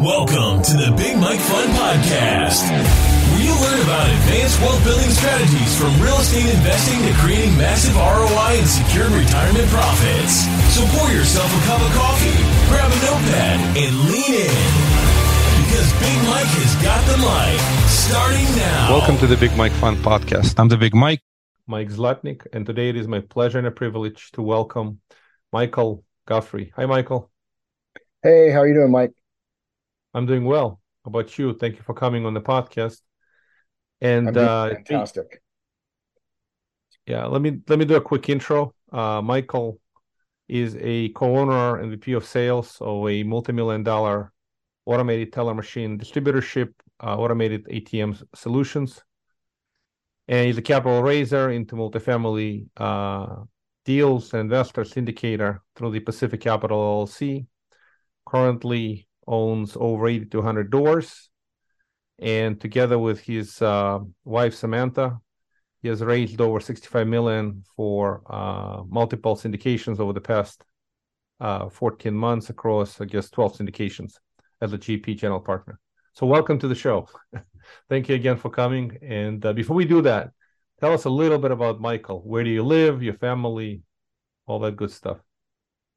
Welcome 0.00 0.64
to 0.64 0.74
the 0.74 0.88
Big 0.96 1.20
Mike 1.20 1.38
Fund 1.38 1.68
Podcast, 1.76 2.64
where 2.64 3.44
you 3.44 3.52
learn 3.60 3.76
about 3.84 4.08
advanced 4.08 4.56
wealth 4.64 4.82
building 4.88 5.10
strategies 5.12 5.76
from 5.76 5.92
real 6.00 6.16
estate 6.16 6.48
investing 6.48 6.96
to 7.04 7.12
creating 7.20 7.52
massive 7.60 7.92
ROI 7.94 8.56
and 8.56 8.66
secure 8.66 9.04
retirement 9.12 9.68
profits. 9.68 10.48
So 10.72 10.80
pour 10.96 11.12
yourself 11.12 11.44
a 11.44 11.60
cup 11.68 11.76
of 11.84 11.92
coffee, 11.92 12.40
grab 12.72 12.88
a 12.88 12.98
notepad, 13.04 13.58
and 13.76 13.92
lean 14.08 14.32
in. 14.32 14.64
Because 15.60 15.88
Big 16.00 16.18
Mike 16.24 16.48
has 16.56 16.72
got 16.80 17.00
the 17.12 17.20
mic 17.20 17.60
starting 17.92 18.48
now. 18.56 18.96
Welcome 18.96 19.18
to 19.18 19.26
the 19.28 19.36
Big 19.36 19.54
Mike 19.60 19.76
Fund 19.76 19.98
Podcast. 19.98 20.58
I'm 20.58 20.68
the 20.68 20.80
Big 20.80 20.94
Mike, 20.94 21.20
Mike 21.66 21.92
Zlotnick, 21.92 22.46
and 22.52 22.64
today 22.64 22.88
it 22.88 22.96
is 22.96 23.06
my 23.06 23.20
pleasure 23.20 23.58
and 23.58 23.66
a 23.66 23.70
privilege 23.70 24.32
to 24.32 24.42
welcome 24.42 25.00
Michael 25.52 26.02
Guthrie. 26.24 26.72
Hi, 26.76 26.86
Michael. 26.86 27.30
Hey, 28.22 28.50
how 28.50 28.60
are 28.60 28.68
you 28.68 28.74
doing, 28.74 28.90
Mike? 28.90 29.12
I'm 30.14 30.26
doing 30.26 30.44
well. 30.44 30.80
How 31.04 31.08
about 31.08 31.38
you? 31.38 31.54
Thank 31.54 31.76
you 31.76 31.82
for 31.82 31.94
coming 31.94 32.26
on 32.26 32.34
the 32.34 32.40
podcast. 32.40 33.00
And 34.00 34.36
uh, 34.36 34.70
fantastic. 34.70 35.42
Yeah, 37.06 37.26
let 37.26 37.42
me 37.42 37.60
let 37.68 37.78
me 37.78 37.84
do 37.84 37.96
a 37.96 38.00
quick 38.00 38.28
intro. 38.28 38.74
Uh, 38.92 39.22
Michael 39.22 39.80
is 40.48 40.76
a 40.80 41.08
co-owner 41.10 41.78
and 41.78 41.90
VP 41.90 42.12
of 42.12 42.24
sales 42.24 42.78
of 42.80 43.08
a 43.08 43.22
multi-million 43.22 43.82
dollar 43.82 44.32
automated 44.84 45.32
teller 45.32 45.54
machine 45.54 45.98
distributorship, 45.98 46.72
uh, 47.02 47.16
automated 47.16 47.66
ATM 47.66 48.20
solutions. 48.34 49.02
And 50.28 50.46
he's 50.46 50.58
a 50.58 50.62
capital 50.62 51.02
raiser 51.02 51.50
into 51.50 51.74
multifamily 51.74 52.66
uh, 52.76 53.44
deals 53.84 54.32
and 54.34 54.42
investor 54.42 54.82
syndicator 54.82 55.60
through 55.74 55.92
the 55.92 56.00
Pacific 56.00 56.40
Capital 56.40 57.06
LLC. 57.06 57.46
Currently 58.26 59.08
owns 59.26 59.76
over 59.78 60.08
80 60.08 60.26
to 60.26 60.38
100 60.38 60.70
doors. 60.70 61.28
And 62.18 62.60
together 62.60 62.98
with 62.98 63.20
his 63.20 63.60
uh, 63.60 64.00
wife, 64.24 64.54
Samantha, 64.54 65.18
he 65.82 65.88
has 65.88 66.00
raised 66.02 66.40
over 66.40 66.60
65 66.60 67.06
million 67.06 67.64
for 67.76 68.22
uh, 68.26 68.82
multiple 68.88 69.36
syndications 69.36 69.98
over 69.98 70.12
the 70.12 70.20
past 70.20 70.62
uh, 71.40 71.68
14 71.68 72.14
months 72.14 72.50
across, 72.50 73.00
I 73.00 73.06
guess, 73.06 73.28
12 73.30 73.58
syndications 73.58 74.14
as 74.60 74.72
a 74.72 74.78
GP 74.78 75.16
general 75.18 75.40
partner. 75.40 75.80
So, 76.14 76.26
welcome 76.26 76.58
to 76.60 76.68
the 76.68 76.74
show. 76.74 77.08
Thank 77.88 78.08
you 78.08 78.14
again 78.14 78.36
for 78.36 78.50
coming. 78.50 78.96
And 79.02 79.44
uh, 79.44 79.52
before 79.52 79.74
we 79.74 79.84
do 79.84 80.02
that, 80.02 80.30
tell 80.78 80.92
us 80.92 81.04
a 81.04 81.10
little 81.10 81.38
bit 81.38 81.50
about 81.50 81.80
Michael. 81.80 82.20
Where 82.20 82.44
do 82.44 82.50
you 82.50 82.62
live, 82.62 83.02
your 83.02 83.14
family, 83.14 83.82
all 84.46 84.60
that 84.60 84.76
good 84.76 84.92
stuff? 84.92 85.18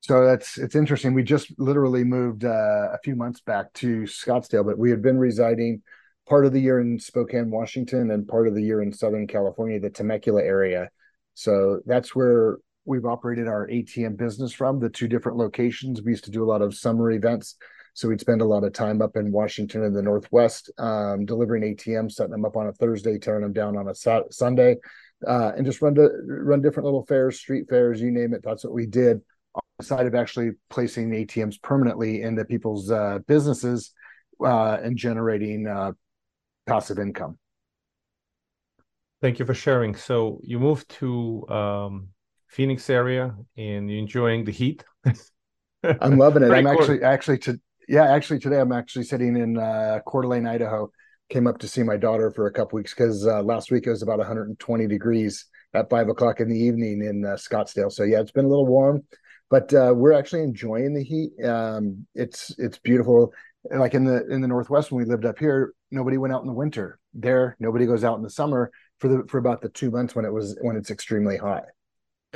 So 0.06 0.24
that's 0.24 0.60
it's 0.60 0.76
interesting. 0.76 1.16
We 1.16 1.24
just 1.24 1.52
literally 1.58 2.04
moved 2.04 2.46
uh, 2.46 2.92
a 2.94 3.00
few 3.04 3.16
months 3.16 3.42
back 3.42 3.74
to 3.74 4.02
Scottsdale, 4.02 4.64
but 4.64 4.78
we 4.78 4.92
had 4.92 5.02
been 5.02 5.18
residing 5.18 5.82
part 6.30 6.46
of 6.46 6.54
the 6.54 6.62
year 6.62 6.80
in 6.80 7.00
Spokane, 7.00 7.50
Washington, 7.50 8.12
and 8.12 8.28
part 8.28 8.48
of 8.48 8.54
the 8.54 8.62
year 8.62 8.84
in 8.84 8.94
Southern 8.94 9.26
California, 9.26 9.80
the 9.80 9.90
Temecula 9.90 10.44
area. 10.44 10.90
So 11.34 11.80
that's 11.88 12.16
where 12.16 12.58
we've 12.86 13.06
operated 13.06 13.48
our 13.48 13.68
ATM 13.68 14.16
business 14.16 14.54
from. 14.54 14.80
The 14.80 14.90
two 14.90 15.08
different 15.08 15.40
locations. 15.40 16.04
We 16.04 16.12
used 16.12 16.26
to 16.26 16.32
do 16.32 16.44
a 16.44 16.46
lot 16.52 16.62
of 16.62 16.76
summer 16.76 17.10
events, 17.10 17.56
so 17.96 18.08
we'd 18.08 18.22
spend 18.22 18.42
a 18.42 18.46
lot 18.46 18.64
of 18.64 18.74
time 18.74 19.02
up 19.02 19.18
in 19.18 19.32
Washington 19.32 19.84
in 19.84 19.94
the 19.94 20.04
Northwest, 20.04 20.70
um, 20.78 21.26
delivering 21.26 21.64
ATMs, 21.64 22.12
setting 22.12 22.32
them 22.32 22.46
up 22.46 22.58
on 22.58 22.68
a 22.68 22.74
Thursday, 22.74 23.18
tearing 23.18 23.42
them 23.42 23.54
down 23.54 23.76
on 23.76 23.88
a 23.88 23.96
Sunday, 24.30 24.76
uh, 25.26 25.54
and 25.58 25.66
just 25.66 25.82
run 25.82 25.96
to 25.96 26.12
run 26.28 26.62
different 26.62 26.86
little 26.86 27.08
fairs, 27.08 27.40
street 27.40 27.68
fairs, 27.68 28.00
you 28.00 28.12
name 28.12 28.36
it. 28.36 28.42
That's 28.44 28.64
what 28.64 28.74
we 28.74 28.86
did 28.86 29.24
side 29.82 30.06
of 30.06 30.16
actually 30.16 30.52
placing 30.70 31.12
ATMs 31.12 31.62
permanently 31.62 32.22
into 32.22 32.46
people's 32.46 32.92
uh, 32.92 33.20
businesses 33.28 33.92
uh, 34.44 34.78
and 34.82 34.98
generating 34.98 35.68
uh, 35.68 35.92
passive 36.66 37.00
income. 37.00 37.38
Thank 39.22 39.40
you 39.40 39.46
for 39.46 39.54
sharing. 39.54 39.96
So 39.96 40.40
you 40.44 40.60
moved 40.60 40.90
to 41.00 41.48
um, 41.50 42.10
Phoenix 42.48 42.90
area 42.90 43.36
and 43.58 43.90
you're 43.90 44.00
enjoying 44.00 44.46
the 44.46 44.52
heat. 44.52 44.84
I'm 45.84 46.18
loving 46.18 46.44
it. 46.44 46.52
I'm 46.52 46.68
actually 46.68 47.04
actually 47.04 47.38
to 47.40 47.60
yeah 47.88 48.12
actually 48.12 48.40
today 48.40 48.60
I'm 48.60 48.72
actually 48.72 49.06
sitting 49.06 49.36
in 49.38 49.58
uh, 49.58 50.00
Coeur 50.06 50.24
d'Alene, 50.24 50.48
Idaho. 50.48 50.90
Came 51.30 51.48
up 51.48 51.58
to 51.60 51.68
see 51.68 51.82
my 51.82 51.98
daughter 51.98 52.30
for 52.30 52.46
a 52.46 52.52
couple 52.52 52.78
weeks 52.78 52.94
because 52.94 53.26
uh, 53.26 53.42
last 53.42 53.72
week 53.72 53.88
it 53.88 53.90
was 53.90 54.04
about 54.04 54.20
120 54.20 54.88
degrees 54.88 55.46
at 55.74 55.90
five 55.90 56.08
o'clock 56.08 56.40
in 56.40 56.48
the 56.48 56.58
evening 56.58 57.04
in 57.04 57.26
uh, 57.26 57.30
Scottsdale. 57.30 57.92
So 57.92 58.04
yeah, 58.04 58.20
it's 58.20 58.32
been 58.32 58.46
a 58.46 58.48
little 58.48 58.68
warm 58.68 59.04
but 59.56 59.74
uh, 59.74 59.94
we're 59.96 60.12
actually 60.12 60.44
enjoying 60.44 60.94
the 60.94 61.02
heat. 61.02 61.32
Um, 61.46 62.06
it's 62.14 62.54
it's 62.58 62.78
beautiful. 62.78 63.32
Like 63.72 63.94
in 63.94 64.04
the 64.04 64.28
in 64.28 64.42
the 64.42 64.50
Northwest 64.50 64.92
when 64.92 65.02
we 65.02 65.10
lived 65.10 65.24
up 65.24 65.40
here, 65.40 65.74
nobody 65.92 66.18
went 66.18 66.34
out 66.34 66.42
in 66.42 66.48
the 66.48 66.54
winter. 66.54 67.00
There, 67.14 67.56
nobody 67.58 67.86
goes 67.86 68.04
out 68.04 68.18
in 68.18 68.24
the 68.24 68.30
summer 68.30 68.70
for 69.00 69.08
the 69.08 69.24
for 69.30 69.38
about 69.38 69.62
the 69.62 69.70
two 69.70 69.92
months 69.92 70.14
when 70.14 70.26
it 70.26 70.34
was 70.34 70.58
when 70.60 70.76
it's 70.76 70.92
extremely 70.92 71.38
hot. 71.38 71.64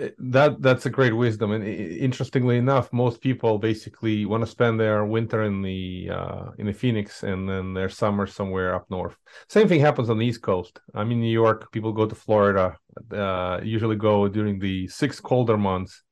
Uh, 0.02 0.08
that 0.20 0.62
that's 0.62 0.86
a 0.86 0.90
great 0.90 1.14
wisdom, 1.14 1.52
and 1.52 1.62
interestingly 1.68 2.56
enough, 2.56 2.94
most 2.94 3.20
people 3.20 3.60
basically 3.60 4.26
want 4.26 4.42
to 4.46 4.50
spend 4.50 4.80
their 4.80 5.04
winter 5.04 5.44
in 5.44 5.62
the 5.62 6.10
uh, 6.10 6.46
in 6.58 6.68
the 6.68 6.74
Phoenix 6.74 7.24
and 7.24 7.50
then 7.50 7.74
their 7.74 7.90
summer 7.90 8.28
somewhere 8.28 8.74
up 8.74 8.86
north. 8.90 9.18
Same 9.50 9.68
thing 9.68 9.82
happens 9.82 10.10
on 10.10 10.20
the 10.20 10.26
East 10.26 10.42
Coast. 10.42 10.80
I'm 10.96 11.12
in 11.12 11.20
New 11.20 11.34
York. 11.44 11.70
People 11.74 11.92
go 11.92 12.06
to 12.06 12.16
Florida. 12.16 12.78
Uh, 13.12 13.60
usually 13.62 13.98
go 13.98 14.30
during 14.30 14.58
the 14.58 14.88
six 14.88 15.20
colder 15.20 15.58
months 15.58 16.04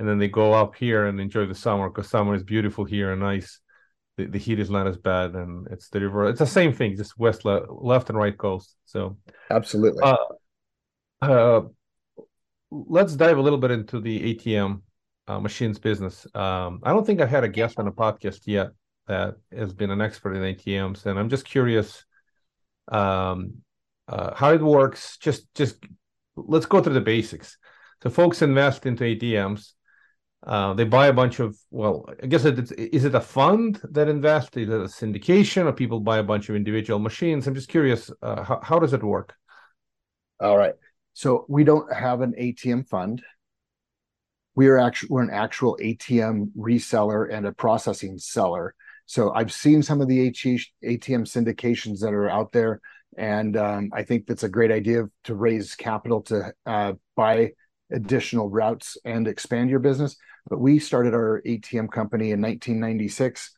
and 0.00 0.08
then 0.08 0.18
they 0.18 0.28
go 0.28 0.54
up 0.54 0.74
here 0.76 1.04
and 1.04 1.20
enjoy 1.20 1.44
the 1.44 1.54
summer 1.54 1.90
because 1.90 2.08
summer 2.08 2.34
is 2.34 2.42
beautiful 2.42 2.86
here 2.86 3.12
and 3.12 3.20
nice. 3.20 3.60
The, 4.16 4.24
the 4.24 4.38
heat 4.38 4.58
is 4.58 4.70
not 4.70 4.86
as 4.86 4.96
bad, 4.96 5.34
and 5.34 5.68
it's 5.70 5.90
the 5.90 6.00
river. 6.00 6.26
It's 6.26 6.38
the 6.38 6.46
same 6.46 6.72
thing, 6.72 6.96
just 6.96 7.18
west, 7.18 7.44
le- 7.44 7.70
left, 7.70 8.08
and 8.08 8.16
right 8.16 8.36
coast. 8.36 8.74
So 8.86 9.18
absolutely. 9.50 10.02
Uh, 10.02 10.16
uh, 11.20 11.60
let's 12.70 13.14
dive 13.14 13.36
a 13.36 13.42
little 13.42 13.58
bit 13.58 13.72
into 13.72 14.00
the 14.00 14.34
ATM 14.34 14.80
uh, 15.28 15.38
machines 15.38 15.78
business. 15.78 16.26
Um, 16.34 16.80
I 16.82 16.92
don't 16.92 17.06
think 17.06 17.20
I've 17.20 17.28
had 17.28 17.44
a 17.44 17.48
guest 17.48 17.78
on 17.78 17.86
a 17.86 17.92
podcast 17.92 18.40
yet 18.46 18.70
that 19.06 19.34
has 19.54 19.74
been 19.74 19.90
an 19.90 20.00
expert 20.00 20.32
in 20.32 20.54
ATMs, 20.54 21.04
and 21.04 21.18
I'm 21.18 21.28
just 21.28 21.44
curious 21.44 22.06
um, 22.90 23.56
uh, 24.08 24.34
how 24.34 24.54
it 24.54 24.62
works. 24.62 25.18
Just, 25.18 25.52
just 25.54 25.76
let's 26.36 26.64
go 26.64 26.80
through 26.80 26.94
the 26.94 27.02
basics. 27.02 27.58
So, 28.02 28.08
folks 28.08 28.40
invest 28.40 28.86
into 28.86 29.04
ATMs. 29.04 29.74
Uh, 30.42 30.72
they 30.72 30.84
buy 30.84 31.08
a 31.08 31.12
bunch 31.12 31.38
of 31.38 31.58
well, 31.70 32.06
I 32.22 32.26
guess 32.26 32.44
it's 32.46 32.72
is 32.72 33.04
it 33.04 33.14
a 33.14 33.20
fund 33.20 33.80
that 33.90 34.08
invests? 34.08 34.56
Is 34.56 34.68
it 34.68 34.74
a 34.74 34.84
syndication, 34.84 35.66
or 35.66 35.72
people 35.72 36.00
buy 36.00 36.18
a 36.18 36.22
bunch 36.22 36.48
of 36.48 36.56
individual 36.56 36.98
machines? 36.98 37.46
I'm 37.46 37.54
just 37.54 37.68
curious, 37.68 38.10
uh, 38.22 38.42
how 38.42 38.60
how 38.62 38.78
does 38.78 38.94
it 38.94 39.02
work? 39.02 39.34
All 40.40 40.56
right, 40.56 40.74
so 41.12 41.44
we 41.48 41.64
don't 41.64 41.92
have 41.92 42.22
an 42.22 42.32
ATM 42.38 42.88
fund. 42.88 43.22
We 44.54 44.68
are 44.68 44.78
actually 44.78 45.10
we're 45.10 45.22
an 45.22 45.30
actual 45.30 45.76
ATM 45.80 46.52
reseller 46.56 47.28
and 47.30 47.46
a 47.46 47.52
processing 47.52 48.18
seller. 48.18 48.74
So 49.04 49.34
I've 49.34 49.52
seen 49.52 49.82
some 49.82 50.00
of 50.00 50.08
the 50.08 50.30
ATM 50.30 50.64
syndications 50.82 52.00
that 52.00 52.14
are 52.14 52.30
out 52.30 52.52
there, 52.52 52.80
and 53.18 53.58
um, 53.58 53.90
I 53.92 54.04
think 54.04 54.26
that's 54.26 54.44
a 54.44 54.48
great 54.48 54.70
idea 54.70 55.04
to 55.24 55.34
raise 55.34 55.74
capital 55.74 56.22
to 56.22 56.54
uh, 56.64 56.94
buy 57.14 57.50
additional 57.92 58.48
routes 58.48 58.96
and 59.04 59.26
expand 59.26 59.70
your 59.70 59.78
business. 59.78 60.16
But 60.48 60.60
we 60.60 60.78
started 60.78 61.14
our 61.14 61.42
ATM 61.46 61.90
company 61.90 62.30
in 62.32 62.40
1996. 62.40 63.56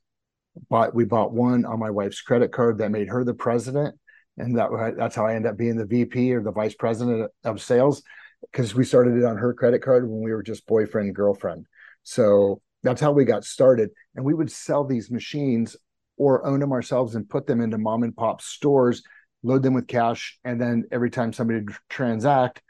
Bought 0.68 0.94
we 0.94 1.04
bought 1.04 1.32
one 1.32 1.64
on 1.64 1.78
my 1.78 1.90
wife's 1.90 2.20
credit 2.20 2.52
card 2.52 2.78
that 2.78 2.90
made 2.90 3.08
her 3.08 3.24
the 3.24 3.34
president, 3.34 3.94
and 4.36 4.56
that 4.58 4.68
that's 4.98 5.16
how 5.16 5.26
I 5.26 5.34
ended 5.34 5.52
up 5.52 5.56
being 5.56 5.76
the 5.76 5.86
VP 5.86 6.34
or 6.34 6.42
the 6.42 6.52
vice 6.52 6.74
president 6.74 7.30
of 7.44 7.62
sales 7.62 8.02
because 8.50 8.74
we 8.74 8.84
started 8.84 9.16
it 9.16 9.24
on 9.24 9.36
her 9.36 9.54
credit 9.54 9.82
card 9.82 10.08
when 10.08 10.20
we 10.20 10.32
were 10.32 10.42
just 10.42 10.66
boyfriend 10.66 11.06
and 11.06 11.16
girlfriend. 11.16 11.66
So 12.02 12.60
that's 12.82 13.00
how 13.00 13.12
we 13.12 13.24
got 13.24 13.44
started, 13.44 13.90
and 14.14 14.24
we 14.24 14.34
would 14.34 14.50
sell 14.50 14.84
these 14.84 15.10
machines 15.10 15.76
or 16.16 16.44
own 16.44 16.60
them 16.60 16.72
ourselves 16.72 17.14
and 17.14 17.28
put 17.28 17.46
them 17.46 17.60
into 17.60 17.78
mom 17.78 18.02
and 18.02 18.14
pop 18.14 18.42
stores, 18.42 19.02
load 19.42 19.62
them 19.62 19.74
with 19.74 19.86
cash, 19.86 20.38
and 20.44 20.60
then 20.60 20.84
every 20.92 21.10
time 21.10 21.32
somebody 21.32 21.64
transact, 21.88 22.62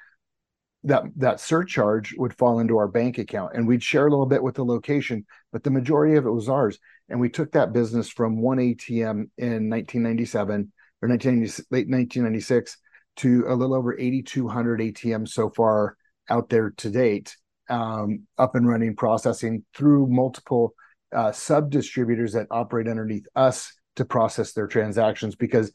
that 0.84 1.04
that 1.16 1.40
surcharge 1.40 2.14
would 2.18 2.34
fall 2.34 2.58
into 2.58 2.76
our 2.76 2.88
bank 2.88 3.18
account 3.18 3.52
and 3.54 3.66
we'd 3.66 3.82
share 3.82 4.06
a 4.06 4.10
little 4.10 4.26
bit 4.26 4.42
with 4.42 4.56
the 4.56 4.64
location 4.64 5.24
but 5.52 5.62
the 5.62 5.70
majority 5.70 6.16
of 6.16 6.26
it 6.26 6.30
was 6.30 6.48
ours. 6.48 6.78
And 7.08 7.20
we 7.20 7.28
took 7.28 7.52
that 7.52 7.72
business 7.72 8.08
from 8.08 8.40
one 8.40 8.58
atm 8.58 9.28
in 9.36 9.68
1997 9.70 10.72
or 11.02 11.08
1990, 11.08 11.62
late 11.70 11.88
1996 11.88 12.78
to 13.16 13.44
a 13.46 13.54
little 13.54 13.74
over 13.76 13.98
8200 13.98 14.80
atms 14.80 15.28
so 15.28 15.50
far 15.50 15.96
out 16.30 16.48
there 16.48 16.70
to 16.78 16.90
date 16.90 17.36
um, 17.68 18.26
up 18.38 18.54
and 18.54 18.66
running 18.66 18.96
processing 18.96 19.64
through 19.74 20.06
multiple 20.06 20.74
uh, 21.14 21.32
sub 21.32 21.70
distributors 21.70 22.32
that 22.32 22.46
operate 22.50 22.88
underneath 22.88 23.26
us 23.36 23.72
to 23.96 24.04
process 24.06 24.52
their 24.52 24.66
transactions 24.66 25.34
because 25.34 25.70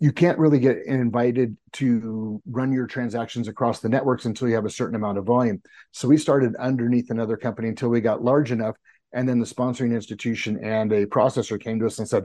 you 0.00 0.12
can't 0.12 0.38
really 0.38 0.58
get 0.58 0.78
invited 0.86 1.56
to 1.74 2.42
run 2.50 2.72
your 2.72 2.86
transactions 2.86 3.48
across 3.48 3.80
the 3.80 3.88
networks 3.88 4.24
until 4.24 4.48
you 4.48 4.54
have 4.54 4.64
a 4.64 4.70
certain 4.70 4.96
amount 4.96 5.18
of 5.18 5.26
volume. 5.26 5.62
So 5.92 6.08
we 6.08 6.16
started 6.16 6.56
underneath 6.56 7.10
another 7.10 7.36
company 7.36 7.68
until 7.68 7.90
we 7.90 8.00
got 8.00 8.24
large 8.24 8.50
enough 8.50 8.76
and 9.12 9.28
then 9.28 9.38
the 9.40 9.46
sponsoring 9.46 9.94
institution 9.94 10.58
and 10.62 10.92
a 10.92 11.06
processor 11.06 11.60
came 11.60 11.80
to 11.80 11.86
us 11.86 11.98
and 11.98 12.08
said, 12.08 12.24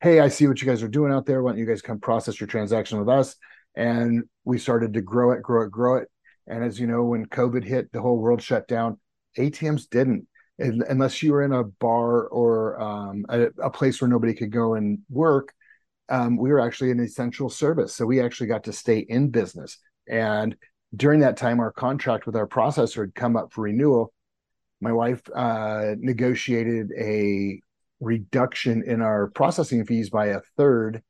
"Hey, 0.00 0.20
I 0.20 0.28
see 0.28 0.46
what 0.46 0.60
you 0.60 0.66
guys 0.66 0.82
are 0.82 0.88
doing 0.88 1.12
out 1.12 1.26
there. 1.26 1.42
Why 1.42 1.52
don't 1.52 1.58
you 1.58 1.66
guys 1.66 1.82
come 1.82 2.00
process 2.00 2.40
your 2.40 2.46
transaction 2.46 2.98
with 2.98 3.08
us?" 3.08 3.36
And 3.76 4.24
we 4.44 4.58
started 4.58 4.94
to 4.94 5.02
grow 5.02 5.32
it, 5.32 5.42
grow 5.42 5.64
it, 5.64 5.70
grow 5.70 5.96
it. 5.96 6.08
And 6.46 6.64
as 6.64 6.78
you 6.78 6.86
know, 6.86 7.04
when 7.04 7.26
COVID 7.26 7.64
hit, 7.64 7.92
the 7.92 8.00
whole 8.00 8.18
world 8.18 8.42
shut 8.42 8.68
down. 8.68 8.98
ATMs 9.38 9.88
didn't, 9.88 10.26
unless 10.58 11.22
you 11.22 11.32
were 11.32 11.42
in 11.42 11.52
a 11.52 11.64
bar 11.64 12.26
or 12.26 12.80
um, 12.80 13.26
a, 13.28 13.46
a, 13.62 13.70
place 13.70 14.00
where 14.00 14.08
nobody 14.08 14.32
could 14.34 14.52
go 14.52 14.74
and 14.74 15.00
work. 15.10 15.52
Um, 16.08 16.36
we 16.36 16.50
were 16.50 16.60
actually 16.60 16.90
an 16.90 17.00
essential 17.00 17.48
service, 17.48 17.94
so 17.94 18.06
we 18.06 18.20
actually 18.20 18.48
got 18.48 18.64
to 18.64 18.72
stay 18.72 18.98
in 18.98 19.30
business. 19.30 19.78
And 20.08 20.56
during 20.94 21.20
that 21.20 21.36
time, 21.36 21.60
our 21.60 21.72
contract 21.72 22.26
with 22.26 22.36
our 22.36 22.46
processor 22.46 23.02
had 23.02 23.14
come 23.14 23.36
up 23.36 23.52
for 23.52 23.62
renewal. 23.62 24.12
My 24.80 24.92
wife 24.92 25.22
uh, 25.34 25.94
negotiated 25.98 26.92
a 26.98 27.60
reduction 28.00 28.82
in 28.86 29.00
our 29.00 29.28
processing 29.28 29.84
fees 29.86 30.10
by 30.10 30.26
a 30.26 30.40
third, 30.56 31.02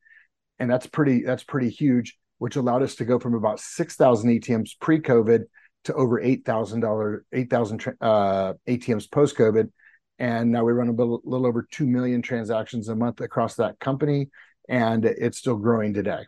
and 0.59 0.71
that's 0.71 0.87
pretty 0.87 1.23
that's 1.23 1.43
pretty 1.43 1.71
huge, 1.71 2.17
which 2.39 2.57
allowed 2.57 2.83
us 2.83 2.95
to 2.97 3.05
go 3.05 3.19
from 3.19 3.35
about 3.35 3.61
six 3.61 3.97
thousand 3.97 4.31
ATMs 4.31 4.79
pre-COVID 4.81 5.45
to 5.85 5.95
over 5.95 6.21
eight 6.21 6.45
thousand 6.45 6.81
dollar 6.81 7.25
eight 7.33 7.51
thousand 7.51 7.85
uh, 8.01 8.55
ATMs 8.69 9.11
post-COVID, 9.11 9.71
and 10.19 10.51
now 10.51 10.65
we 10.65 10.73
run 10.73 10.89
a 10.89 10.93
little, 10.93 11.21
little 11.25 11.47
over 11.47 11.67
two 11.71 11.87
million 11.87 12.23
transactions 12.23 12.89
a 12.89 12.95
month 12.95 13.21
across 13.21 13.57
that 13.57 13.79
company, 13.81 14.29
and 14.69 15.05
it's 15.05 15.39
still 15.39 15.57
growing 15.57 15.95
today. 15.95 16.25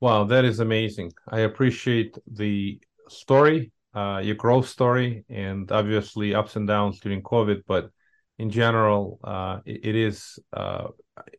Wow, 0.00 0.24
that 0.24 0.44
is 0.44 0.60
amazing. 0.60 1.12
I 1.28 1.40
appreciate 1.40 2.18
the 2.30 2.80
story, 3.08 3.72
uh, 3.94 4.20
your 4.22 4.34
growth 4.34 4.68
story, 4.68 5.24
and 5.28 5.70
obviously 5.72 6.34
ups 6.34 6.56
and 6.56 6.68
downs 6.68 7.00
during 7.00 7.22
COVID, 7.22 7.62
but 7.66 7.90
in 8.38 8.50
general, 8.50 9.18
uh, 9.24 9.60
it, 9.64 9.86
it 9.86 9.96
is 9.96 10.38
uh, 10.52 10.88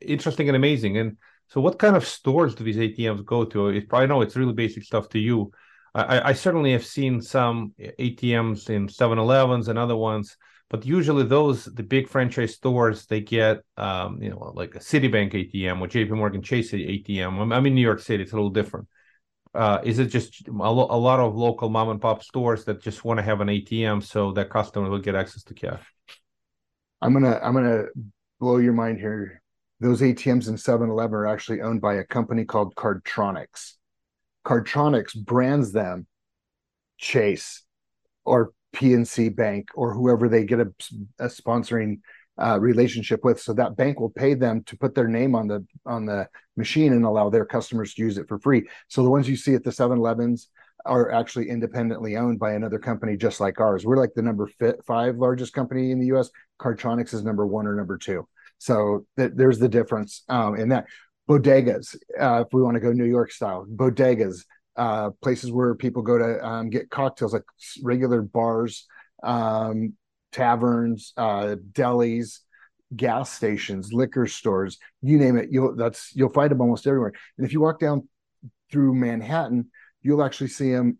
interesting 0.01 0.49
and 0.49 0.55
amazing. 0.55 0.97
And 0.97 1.17
so, 1.49 1.61
what 1.61 1.77
kind 1.77 1.95
of 1.95 2.05
stores 2.05 2.55
do 2.55 2.63
these 2.63 2.77
ATMs 2.77 3.23
go 3.25 3.45
to? 3.45 3.69
It, 3.69 3.85
I 3.93 4.07
know 4.07 4.21
it's 4.21 4.35
really 4.35 4.53
basic 4.53 4.83
stuff 4.83 5.07
to 5.09 5.19
you. 5.19 5.51
I, 5.93 6.29
I 6.29 6.33
certainly 6.33 6.71
have 6.73 6.85
seen 6.85 7.21
some 7.21 7.73
ATMs 7.79 8.69
in 8.69 8.87
7-Elevens 8.87 9.67
and 9.67 9.79
other 9.79 9.95
ones 9.95 10.35
but 10.69 10.85
usually 10.85 11.23
those 11.23 11.65
the 11.65 11.83
big 11.83 12.07
franchise 12.07 12.53
stores 12.53 13.05
they 13.05 13.21
get 13.21 13.59
um, 13.77 14.21
you 14.21 14.29
know 14.29 14.51
like 14.55 14.75
a 14.75 14.79
Citibank 14.79 15.33
ATM 15.33 15.79
or 15.79 15.87
JP 15.87 16.09
Morgan 16.11 16.41
Chase 16.41 16.71
ATM. 16.71 17.51
I'm, 17.51 17.65
in 17.65 17.75
New 17.75 17.81
York 17.81 17.99
City; 17.99 18.23
it's 18.23 18.33
a 18.33 18.35
little 18.35 18.49
different. 18.49 18.87
Uh, 19.53 19.79
is 19.83 19.97
it 19.99 20.07
just 20.07 20.47
a, 20.47 20.51
lo- 20.51 20.87
a 20.89 20.97
lot 20.97 21.19
of 21.19 21.35
local 21.35 21.69
mom 21.69 21.89
and 21.89 22.01
pop 22.01 22.21
stores 22.21 22.65
that 22.65 22.81
just 22.81 23.05
want 23.05 23.17
to 23.17 23.23
have 23.23 23.41
an 23.41 23.47
ATM 23.47 24.03
so 24.03 24.31
that 24.33 24.49
customer 24.49 24.89
will 24.89 24.99
get 24.99 25.15
access 25.15 25.43
to 25.43 25.53
cash? 25.53 25.83
I'm 27.01 27.13
gonna 27.13 27.39
I'm 27.41 27.53
gonna 27.53 27.85
blow 28.39 28.57
your 28.57 28.73
mind 28.73 28.99
here. 28.99 29.41
Those 29.79 30.01
ATMs 30.01 30.47
in 30.47 30.55
7-Eleven 30.55 31.13
are 31.13 31.27
actually 31.27 31.61
owned 31.61 31.81
by 31.81 31.95
a 31.95 32.03
company 32.03 32.45
called 32.45 32.73
Cardtronics. 32.75 33.73
Cardtronics 34.43 35.15
brands 35.15 35.71
them 35.71 36.07
Chase 36.97 37.63
or 38.25 38.53
PNC 38.73 39.35
Bank 39.35 39.69
or 39.75 39.93
whoever 39.93 40.29
they 40.29 40.43
get 40.43 40.59
a, 40.59 40.71
a 41.19 41.27
sponsoring 41.27 41.99
uh, 42.39 42.59
relationship 42.59 43.23
with. 43.23 43.41
So 43.41 43.53
that 43.53 43.75
bank 43.75 43.99
will 43.99 44.09
pay 44.09 44.33
them 44.33 44.63
to 44.65 44.77
put 44.77 44.93
their 44.93 45.07
name 45.07 45.35
on 45.35 45.47
the 45.47 45.65
on 45.85 46.05
the 46.05 46.27
machine 46.55 46.93
and 46.93 47.03
allow 47.03 47.29
their 47.29 47.45
customers 47.45 47.93
to 47.95 48.03
use 48.03 48.17
it 48.17 48.27
for 48.27 48.39
free. 48.39 48.67
So 48.87 49.03
the 49.03 49.09
ones 49.09 49.27
you 49.27 49.35
see 49.35 49.55
at 49.55 49.63
the 49.63 49.71
7-Elevens 49.71 50.49
are 50.85 51.11
actually 51.11 51.49
independently 51.49 52.15
owned 52.15 52.39
by 52.39 52.53
another 52.53 52.79
company 52.79 53.17
just 53.17 53.39
like 53.39 53.59
ours. 53.59 53.85
We're 53.85 53.97
like 53.97 54.13
the 54.15 54.21
number 54.21 54.49
five 54.85 55.17
largest 55.17 55.53
company 55.53 55.91
in 55.91 55.99
the 55.99 56.07
U.S. 56.07 56.29
Cardtronics 56.61 57.13
is 57.13 57.23
number 57.23 57.45
one 57.45 57.67
or 57.67 57.75
number 57.75 57.97
two. 57.97 58.27
So 58.59 59.05
th- 59.17 59.33
there's 59.35 59.59
the 59.59 59.69
difference 59.69 60.23
um, 60.29 60.55
in 60.55 60.69
that. 60.69 60.85
Bodegas, 61.29 61.93
uh, 62.17 62.45
if 62.45 62.53
we 62.53 62.61
want 62.61 62.75
to 62.75 62.79
go 62.79 62.93
New 62.93 63.03
York 63.03 63.33
style, 63.33 63.65
bodegas 63.69 64.45
uh, 64.77 65.09
places 65.21 65.51
where 65.51 65.75
people 65.75 66.01
go 66.01 66.17
to 66.17 66.45
um, 66.45 66.69
get 66.69 66.89
cocktails, 66.89 67.33
like 67.33 67.43
regular 67.83 68.21
bars, 68.21 68.85
um, 69.23 69.93
taverns, 70.31 71.13
uh, 71.17 71.55
delis, 71.71 72.39
gas 72.95 73.31
stations, 73.31 73.91
liquor 73.91 74.27
stores, 74.27 74.77
you 75.01 75.17
name 75.17 75.37
it. 75.37 75.49
You'll 75.51 75.75
that's 75.75 76.15
you'll 76.15 76.29
find 76.29 76.51
them 76.51 76.61
almost 76.61 76.87
everywhere. 76.87 77.13
And 77.37 77.45
if 77.45 77.53
you 77.53 77.59
walk 77.61 77.79
down 77.79 78.07
through 78.71 78.93
Manhattan, 78.95 79.71
you'll 80.01 80.23
actually 80.23 80.49
see 80.49 80.71
them 80.71 80.97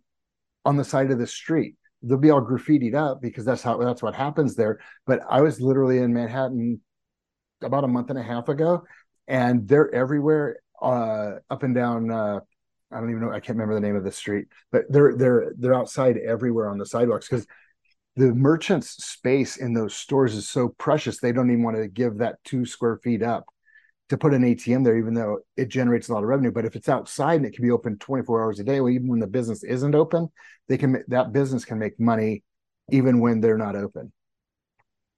on 0.66 0.76
the 0.76 0.84
side 0.84 1.12
of 1.12 1.20
the 1.20 1.28
street. 1.28 1.76
They'll 2.02 2.18
be 2.18 2.30
all 2.30 2.42
graffitied 2.42 2.96
up 2.96 3.22
because 3.22 3.46
that's 3.46 3.62
how 3.62 3.78
that's 3.78 4.04
what 4.04 4.16
happens 4.16 4.56
there. 4.56 4.80
But 5.06 5.22
I 5.30 5.42
was 5.42 5.62
literally 5.62 6.00
in 6.00 6.14
Manhattan 6.14 6.82
about 7.62 7.84
a 7.84 7.88
month 7.88 8.10
and 8.10 8.20
a 8.20 8.24
half 8.24 8.50
ago, 8.50 8.84
and 9.28 9.68
they're 9.68 9.94
everywhere 9.94 10.58
uh, 10.82 11.36
up 11.50 11.64
and 11.64 11.74
down 11.74 12.12
uh, 12.12 12.40
I 12.92 13.00
don't 13.00 13.10
even 13.10 13.22
know. 13.22 13.32
I 13.32 13.40
can't 13.40 13.58
remember 13.58 13.74
the 13.74 13.86
name 13.86 13.96
of 13.96 14.04
the 14.04 14.12
street, 14.12 14.48
but 14.72 14.84
they're 14.90 15.16
they're 15.16 15.52
they're 15.58 15.74
outside 15.74 16.18
everywhere 16.18 16.70
on 16.70 16.78
the 16.78 16.86
sidewalks 16.86 17.28
because 17.28 17.46
the 18.16 18.34
merchant's 18.34 19.04
space 19.04 19.58
in 19.58 19.74
those 19.74 19.96
stores 19.96 20.36
is 20.36 20.50
so 20.50 20.70
precious. 20.70 21.20
They 21.20 21.32
don't 21.32 21.52
even 21.52 21.64
want 21.64 21.78
to 21.78 21.88
give 21.88 22.18
that 22.18 22.44
two 22.44 22.66
square 22.66 22.98
feet 23.04 23.22
up 23.22 23.46
to 24.10 24.18
put 24.18 24.34
an 24.34 24.44
ATM 24.44 24.84
there, 24.84 24.98
even 24.98 25.14
though 25.14 25.40
it 25.58 25.68
generates 25.68 26.08
a 26.08 26.14
lot 26.14 26.24
of 26.24 26.30
revenue. 26.30 26.52
But 26.52 26.66
if 26.66 26.76
it's 26.76 26.88
outside 26.88 27.36
and 27.36 27.46
it 27.46 27.54
can 27.54 27.64
be 27.64 27.72
open 27.72 27.98
24 27.98 28.42
hours 28.42 28.60
a 28.60 28.64
day, 28.64 28.80
well, 28.80 28.92
even 28.92 29.08
when 29.08 29.20
the 29.20 29.28
business 29.28 29.64
isn't 29.64 29.94
open, 29.94 30.30
they 30.70 30.78
can 30.78 31.04
that 31.10 31.34
business 31.34 31.66
can 31.66 31.80
make 31.80 32.00
money 32.00 32.44
even 32.90 33.20
when 33.20 33.42
they're 33.42 33.58
not 33.58 33.76
open. 33.76 34.14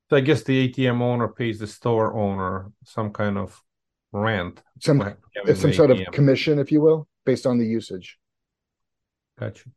So 0.09 0.17
I 0.17 0.21
guess 0.21 0.41
the 0.41 0.67
ATM 0.67 1.01
owner 1.01 1.27
pays 1.27 1.59
the 1.59 1.67
store 1.67 2.15
owner 2.15 2.71
some 2.83 3.11
kind 3.11 3.37
of 3.37 3.61
rent, 4.11 4.63
some 4.79 4.99
some 5.53 5.71
sort 5.71 5.91
ATM. 5.91 6.07
of 6.07 6.13
commission, 6.13 6.57
if 6.57 6.71
you 6.71 6.81
will 6.81 7.07
based 7.29 7.45
on 7.45 7.57
the 7.59 7.69
usage. 7.79 8.07
Gotcha. 9.39 9.69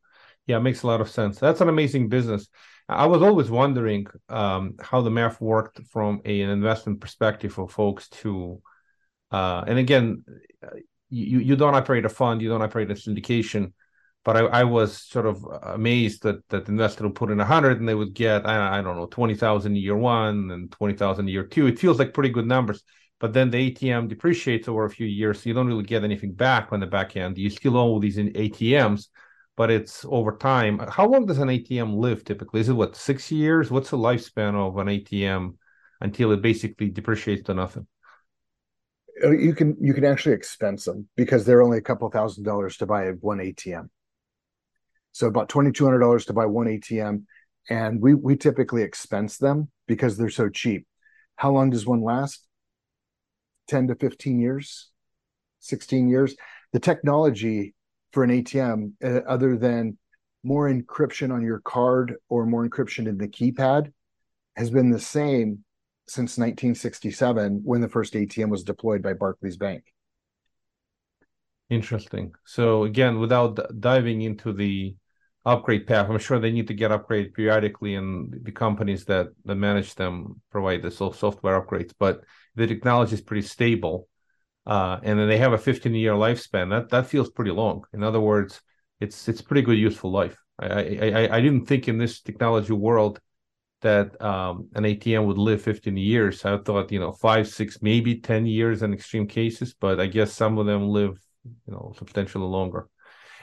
Yeah, 0.47 0.57
it 0.57 0.67
makes 0.69 0.83
a 0.83 0.87
lot 0.87 1.03
of 1.03 1.09
sense. 1.19 1.35
That's 1.39 1.61
an 1.61 1.69
amazing 1.69 2.09
business. 2.09 2.49
I 2.89 3.07
was 3.15 3.23
always 3.23 3.49
wondering 3.51 4.07
um, 4.29 4.65
how 4.81 5.03
the 5.03 5.11
math 5.19 5.39
worked 5.55 5.79
from 5.93 6.11
a, 6.25 6.35
an 6.45 6.51
investment 6.51 7.01
perspective 7.05 7.53
for 7.53 7.69
folks 7.69 8.09
to, 8.21 8.61
uh, 9.31 9.63
and 9.69 9.79
again, 9.79 10.25
you, 11.11 11.39
you 11.49 11.57
don't 11.57 11.79
operate 11.81 12.07
a 12.07 12.09
fund, 12.09 12.41
you 12.43 12.49
don't 12.49 12.67
operate 12.69 12.91
a 12.91 12.95
syndication, 12.95 13.73
but 14.25 14.35
I, 14.41 14.41
I 14.61 14.65
was 14.65 14.91
sort 15.15 15.27
of 15.27 15.37
amazed 15.79 16.23
that 16.23 16.39
that 16.49 16.69
investor 16.69 17.05
would 17.05 17.21
put 17.21 17.31
in 17.31 17.41
a 17.41 17.45
hundred 17.55 17.79
and 17.81 17.89
they 17.89 17.99
would 18.03 18.15
get 18.15 18.47
I, 18.53 18.79
I 18.79 18.83
don't 18.83 18.97
know 18.97 19.11
twenty 19.19 19.37
thousand 19.45 19.77
year 19.77 19.97
one 19.97 20.51
and 20.53 20.73
twenty 20.73 20.97
thousand 21.03 21.29
year 21.29 21.45
two. 21.55 21.67
It 21.67 21.79
feels 21.79 21.99
like 21.99 22.15
pretty 22.15 22.33
good 22.37 22.47
numbers 22.47 22.83
but 23.23 23.33
then 23.33 23.51
the 23.51 23.71
ATM 23.71 24.09
depreciates 24.09 24.67
over 24.67 24.85
a 24.85 24.91
few 24.91 25.07
years, 25.07 25.41
so 25.41 25.49
you 25.49 25.55
don't 25.55 25.69
really 25.69 25.85
get 25.85 26.03
anything 26.03 26.33
back 26.33 26.73
on 26.73 26.81
the 26.81 26.89
back 26.89 27.17
end. 27.17 27.39
You 27.39 27.51
still 27.51 27.77
own 27.77 28.01
these 28.01 28.17
ATMs, 28.17 29.07
but 29.57 29.71
it's 29.71 30.05
over 30.09 30.37
time. 30.37 30.81
How 30.81 31.07
long 31.07 31.27
does 31.27 31.39
an 31.39 31.47
ATM 31.47 31.95
live 31.95 32.25
typically? 32.25 32.63
Is 32.63 32.69
it 32.69 32.73
what 32.73 32.97
six 32.97 33.31
years? 33.31 33.71
What's 33.71 33.91
the 33.91 33.97
lifespan 33.97 34.57
of 34.57 34.77
an 34.77 34.89
ATM 34.89 35.55
until 36.01 36.33
it 36.33 36.43
basically 36.43 36.89
depreciates 36.91 37.45
to 37.45 37.55
nothing? 37.55 37.87
Uh, 39.23 39.31
you 39.31 39.55
can 39.55 39.77
you 39.81 39.95
can 39.95 40.05
actually 40.05 40.35
expense 40.35 40.87
them 40.87 41.07
because 41.17 41.45
they're 41.45 41.63
only 41.63 41.79
a 41.79 41.83
couple 41.83 42.11
thousand 42.11 42.43
dollars 42.43 42.77
to 42.79 42.87
buy 42.87 43.07
one 43.21 43.39
ATM. 43.39 43.89
So 45.13 45.29
about 45.29 45.49
twenty 45.49 45.71
two 45.71 45.85
hundred 45.85 46.01
dollars 46.01 46.25
to 46.25 46.33
buy 46.33 46.47
one 46.47 46.67
ATM, 46.67 47.23
and 47.71 48.01
we 48.01 48.15
we 48.15 48.35
typically 48.35 48.83
expense 48.83 49.39
them 49.39 49.71
because 49.87 50.17
they're 50.17 50.29
so 50.29 50.49
cheap. 50.49 50.89
How 51.37 51.53
long 51.53 51.71
does 51.71 51.87
one 51.87 52.03
last? 52.03 52.49
10 53.69 53.89
to 53.89 53.95
15 53.95 54.41
years, 54.41 54.91
16 55.61 56.09
years. 56.09 56.35
The 56.73 56.81
technology 56.81 57.75
for 58.13 58.25
an 58.25 58.31
ATM, 58.31 58.93
uh, 59.03 59.21
other 59.27 59.57
than 59.57 59.99
more 60.45 60.69
encryption 60.69 61.33
on 61.33 61.43
your 61.43 61.61
card 61.61 62.17
or 62.29 62.47
more 62.47 62.69
encryption 62.69 63.07
in 63.07 63.19
the 63.19 63.29
keypad, 63.29 63.93
has 64.57 64.71
been 64.71 64.91
the 64.91 65.01
same 65.01 65.65
since 66.07 66.37
1967 66.37 67.63
when 67.65 67.81
the 67.81 67.89
first 67.89 68.15
ATM 68.15 68.51
was 68.51 68.65
deployed 68.65 69.03
by 69.03 69.15
Barclays 69.15 69.57
Bank. 69.57 69.85
Interesting. 71.71 72.35
So 72.45 72.85
again, 72.85 73.19
without 73.19 73.59
diving 73.81 74.21
into 74.23 74.53
the 74.53 74.95
upgrade 75.45 75.87
path, 75.87 76.09
I'm 76.09 76.19
sure 76.19 76.39
they 76.39 76.53
need 76.53 76.69
to 76.69 76.75
get 76.75 76.91
upgraded 76.91 77.35
periodically, 77.35 77.95
and 77.95 78.33
the 78.45 78.53
companies 78.53 79.05
that 79.07 79.29
that 79.45 79.57
manage 79.57 79.95
them 79.95 80.41
provide 80.51 80.83
the 80.83 80.91
software 80.91 81.61
upgrades. 81.61 81.93
But 81.99 82.23
the 82.55 82.67
technology 82.67 83.15
is 83.15 83.21
pretty 83.21 83.47
stable, 83.47 84.09
uh, 84.67 84.99
and 85.03 85.19
then 85.19 85.29
they 85.29 85.39
have 85.39 85.53
a 85.53 85.59
15 85.59 85.95
year 85.95 86.13
lifespan. 86.13 86.71
That 86.71 86.91
that 86.91 87.07
feels 87.07 87.31
pretty 87.31 87.51
long. 87.51 87.85
In 87.93 88.03
other 88.03 88.21
words, 88.21 88.61
it's 89.01 89.29
it's 89.29 89.43
pretty 89.43 89.63
good 89.63 89.79
useful 89.79 90.11
life. 90.13 90.37
I 90.59 90.67
I, 90.69 91.37
I 91.37 91.41
didn't 91.41 91.67
think 91.67 91.89
in 91.89 91.99
this 91.99 92.21
technology 92.21 92.73
world 92.73 93.21
that 93.83 94.21
um, 94.23 94.69
an 94.75 94.85
ATM 94.85 95.27
would 95.27 95.39
live 95.39 95.61
15 95.63 95.97
years. 95.97 96.45
I 96.45 96.57
thought 96.59 96.93
you 96.93 97.01
know 97.01 97.13
five, 97.13 97.49
six, 97.49 97.83
maybe 97.83 98.21
10 98.21 98.47
years 98.47 98.83
in 98.83 98.93
extreme 98.93 99.27
cases, 99.27 99.75
but 99.79 100.01
I 100.01 100.07
guess 100.07 100.33
some 100.33 100.59
of 100.59 100.67
them 100.67 100.89
live 100.89 101.19
you 101.45 101.73
know 101.73 101.93
substantially 101.99 102.47
longer. 102.47 102.89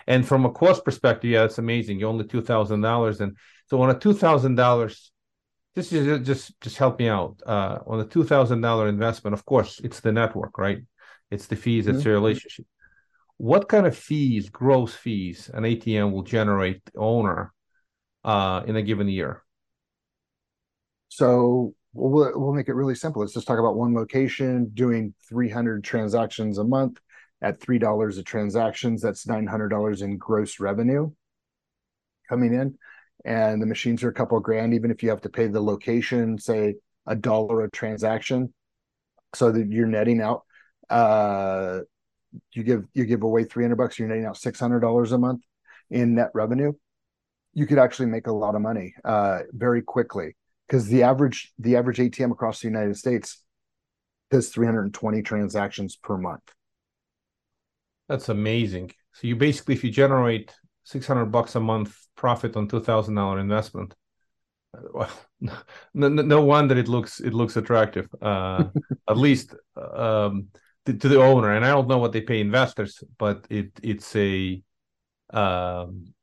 And 0.10 0.28
from 0.28 0.44
a 0.44 0.52
cost 0.52 0.84
perspective, 0.84 1.30
yeah, 1.30 1.46
it's 1.46 1.60
amazing. 1.60 2.00
You're 2.00 2.10
only 2.10 2.26
two 2.26 2.42
thousand 2.42 2.82
dollars, 2.82 3.22
and 3.22 3.38
so 3.70 3.80
on 3.82 3.92
a 3.92 3.98
two 3.98 4.14
thousand 4.14 4.56
dollars 4.56 5.12
Just 5.76 5.92
just 5.92 6.24
just, 6.24 6.62
just 6.62 6.78
help 6.78 7.00
me 7.00 7.08
out. 7.08 7.40
Uh, 7.46 7.78
on 7.86 8.00
a 8.00 8.06
two 8.06 8.24
thousand 8.24 8.62
dollar 8.62 8.88
investment, 8.90 9.36
of 9.36 9.46
course, 9.46 9.80
it's 9.84 10.02
the 10.02 10.12
network, 10.12 10.58
right? 10.58 10.80
It's 11.30 11.46
the 11.46 11.56
fees, 11.56 11.88
it's 11.88 12.00
mm-hmm. 12.00 12.10
the 12.10 12.16
relationship. 12.16 12.66
What 13.38 13.70
kind 13.70 13.86
of 13.86 13.96
fees, 13.96 14.50
gross 14.50 14.94
fees, 14.94 15.50
an 15.54 15.64
ATM 15.64 16.12
will 16.12 16.24
generate 16.24 16.82
owner 16.98 17.54
uh, 18.26 18.64
in 18.66 18.76
a 18.76 18.82
given 18.82 19.08
year? 19.08 19.44
So 21.10 21.76
we'll 21.94 22.32
we'll 22.40 22.54
make 22.54 22.68
it 22.68 22.74
really 22.74 22.96
simple. 22.96 23.22
Let's 23.22 23.34
just 23.34 23.48
talk 23.48 23.60
about 23.60 23.76
one 23.76 23.94
location 23.94 24.72
doing 24.74 25.14
300 25.30 25.84
transactions 25.84 26.58
a 26.58 26.64
month 26.64 27.00
at 27.42 27.60
three 27.60 27.80
dollars 27.80 28.18
a 28.18 28.24
transactions. 28.24 29.02
That's 29.02 29.28
nine 29.28 29.48
hundred 29.48 29.70
dollars 29.70 30.02
in 30.02 30.18
gross 30.18 30.60
revenue 30.60 31.12
coming 32.28 32.54
in, 32.54 32.78
and 33.26 33.62
the 33.62 33.66
machines 33.66 34.04
are 34.04 34.10
a 34.10 34.14
couple 34.14 34.40
grand. 34.40 34.74
Even 34.74 34.92
if 34.92 35.04
you 35.04 35.10
have 35.10 35.22
to 35.22 35.30
pay 35.30 35.48
the 35.48 35.62
location, 35.62 36.38
say 36.38 36.76
a 37.08 37.16
dollar 37.16 37.62
a 37.64 37.72
transaction, 37.72 38.54
so 39.34 39.52
that 39.52 39.68
you're 39.72 39.88
netting 39.88 40.22
out. 40.22 40.44
Uh, 40.90 41.82
you 42.54 42.64
give 42.64 42.86
you 42.94 43.06
give 43.06 43.24
away 43.24 43.44
300 43.44 43.76
bucks 43.76 43.98
you're 43.98 44.08
netting 44.08 44.26
out 44.26 44.36
$600 44.36 45.12
a 45.12 45.18
month 45.18 45.42
in 45.90 46.14
net 46.14 46.30
revenue 46.36 46.74
you 47.54 47.66
could 47.66 47.80
actually 47.80 48.06
make 48.08 48.28
a 48.28 48.32
lot 48.32 48.56
of 48.56 48.62
money 48.62 48.94
uh, 49.04 49.40
very 49.52 49.82
quickly 49.82 50.36
because 50.68 50.88
the 50.88 51.04
average 51.04 51.52
the 51.58 51.76
average 51.76 51.98
ATM 51.98 52.32
across 52.32 52.62
the 52.62 52.68
United 52.68 52.98
States 52.98 53.44
does 54.30 54.50
320 54.50 55.24
transactions 55.24 55.96
per 55.96 56.18
month. 56.18 56.44
That's 58.10 58.28
amazing. 58.30 58.92
So 59.14 59.28
you 59.28 59.36
basically, 59.36 59.76
if 59.76 59.84
you 59.84 59.92
generate 59.92 60.52
600 60.84 61.28
bucks 61.28 61.56
a 61.56 61.60
month 61.60 61.96
profit 62.16 62.58
on 62.58 62.68
two 62.68 62.82
thousand 62.82 63.16
dollar 63.16 63.40
investment, 63.40 63.94
well, 64.94 65.12
no, 65.40 66.10
no, 66.10 66.42
wonder 66.42 66.78
it 66.78 66.88
looks 66.88 67.20
it 67.20 67.34
looks 67.34 67.56
attractive. 67.56 68.08
Uh, 68.22 68.66
at 69.08 69.18
least 69.26 69.56
um, 69.76 70.48
to, 70.86 70.94
to, 70.94 71.08
the 71.08 71.22
owner, 71.22 71.54
and 71.54 71.64
I 71.64 71.70
don't 71.70 71.88
know 71.88 72.00
what 72.00 72.12
they 72.12 72.22
pay 72.22 72.42
investors, 72.42 73.04
but 73.20 73.46
it 73.50 73.72
it's 73.84 74.16
a 74.16 74.62
um, 75.32 76.14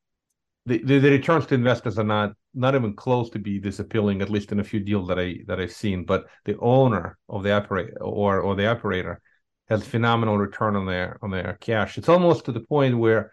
the, 0.66 0.78
the, 0.78 0.99
the 0.99 1.11
returns 1.11 1.47
to 1.47 1.55
investors 1.55 1.99
are 1.99 2.05
not 2.05 2.35
not 2.52 2.75
even 2.75 2.95
close 2.95 3.31
to 3.31 3.38
be 3.38 3.61
this 3.61 3.78
appealing, 3.78 4.23
at 4.23 4.31
least 4.31 4.50
in 4.50 4.59
a 4.59 4.64
few 4.64 4.81
deals 4.81 5.07
that 5.09 5.21
I 5.21 5.37
that 5.47 5.61
I've 5.61 5.73
seen. 5.73 6.05
But 6.05 6.26
the 6.45 6.59
owner 6.59 7.16
of 7.28 7.45
the 7.45 7.52
operator 7.52 7.97
or 8.00 8.40
or 8.40 8.57
the 8.57 8.66
operator 8.66 9.21
has 9.68 9.87
phenomenal 9.87 10.38
return 10.38 10.76
on 10.76 10.87
their 10.87 11.18
on 11.23 11.30
their 11.30 11.56
cash. 11.61 11.99
It's 11.99 12.08
almost 12.08 12.44
to 12.44 12.52
the 12.52 12.61
point 12.61 12.99
where 12.99 13.32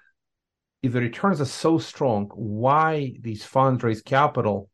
if 0.82 0.92
the 0.92 1.02
returns 1.02 1.40
are 1.40 1.46
so 1.46 1.78
strong, 1.78 2.30
why 2.36 3.14
these 3.22 3.46
funds 3.46 3.84
raise 3.84 4.02
capital 4.02 4.70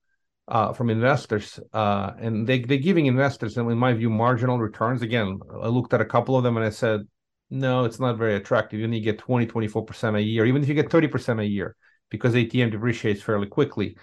uh, 0.48 0.74
from 0.74 0.90
investors, 0.90 1.60
uh, 1.74 2.12
and 2.20 2.48
they 2.48 2.60
they're 2.60 2.78
giving 2.78 3.06
investors, 3.06 3.58
in 3.58 3.78
my 3.78 3.94
view, 3.94 4.10
marginal 4.10 4.58
returns. 4.58 5.02
Again, 5.02 5.40
I 5.62 5.68
looked 5.68 5.94
at 5.94 6.02
a 6.02 6.06
couple 6.06 6.36
of 6.36 6.44
them 6.44 6.58
and 6.58 6.66
I 6.66 6.72
said, 6.72 7.02
no, 7.50 7.86
it's 7.86 8.00
not 8.00 8.18
very 8.18 8.36
attractive. 8.36 8.80
You 8.80 8.86
only 8.86 9.00
get 9.00 9.20
20, 9.20 9.48
24% 9.48 10.16
a 10.18 10.22
year, 10.22 10.46
even 10.46 10.62
if 10.62 10.68
you 10.68 10.76
get 10.76 10.90
30% 10.90 11.40
a 11.42 11.46
year, 11.46 11.76
because 12.10 12.34
ATM 12.34 12.72
depreciates 12.72 13.22
fairly 13.22 13.48
quickly 13.48 13.96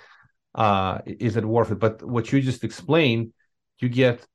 uh, 0.57 0.99
is 1.05 1.37
it 1.37 1.45
worth 1.45 1.71
it? 1.71 1.79
But 1.79 2.03
what 2.03 2.33
you 2.33 2.41
just 2.41 2.65
explained, 2.65 3.33
you 3.79 3.89
get 3.89 4.27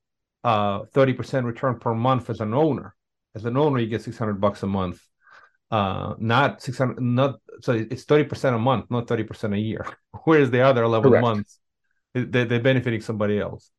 uh 0.43 0.81
30% 0.93 1.45
return 1.45 1.77
per 1.79 1.93
month 1.93 2.29
as 2.29 2.39
an 2.39 2.53
owner. 2.53 2.95
As 3.35 3.45
an 3.45 3.57
owner, 3.57 3.79
you 3.79 3.87
get 3.87 4.01
600 4.01 4.41
bucks 4.41 4.63
a 4.63 4.67
month. 4.67 5.01
Uh, 5.69 6.15
not 6.19 6.61
600, 6.61 6.99
not 6.99 7.39
so 7.61 7.71
it's 7.71 8.03
30% 8.03 8.55
a 8.55 8.59
month, 8.59 8.91
not 8.91 9.07
30% 9.07 9.55
a 9.55 9.59
year. 9.59 9.85
Whereas 10.25 10.51
the 10.51 10.61
other 10.61 10.83
11 10.83 11.11
Correct. 11.11 11.21
months, 11.21 11.59
they, 12.13 12.43
they're 12.43 12.59
benefiting 12.59 13.01
somebody 13.01 13.39
else. 13.39 13.71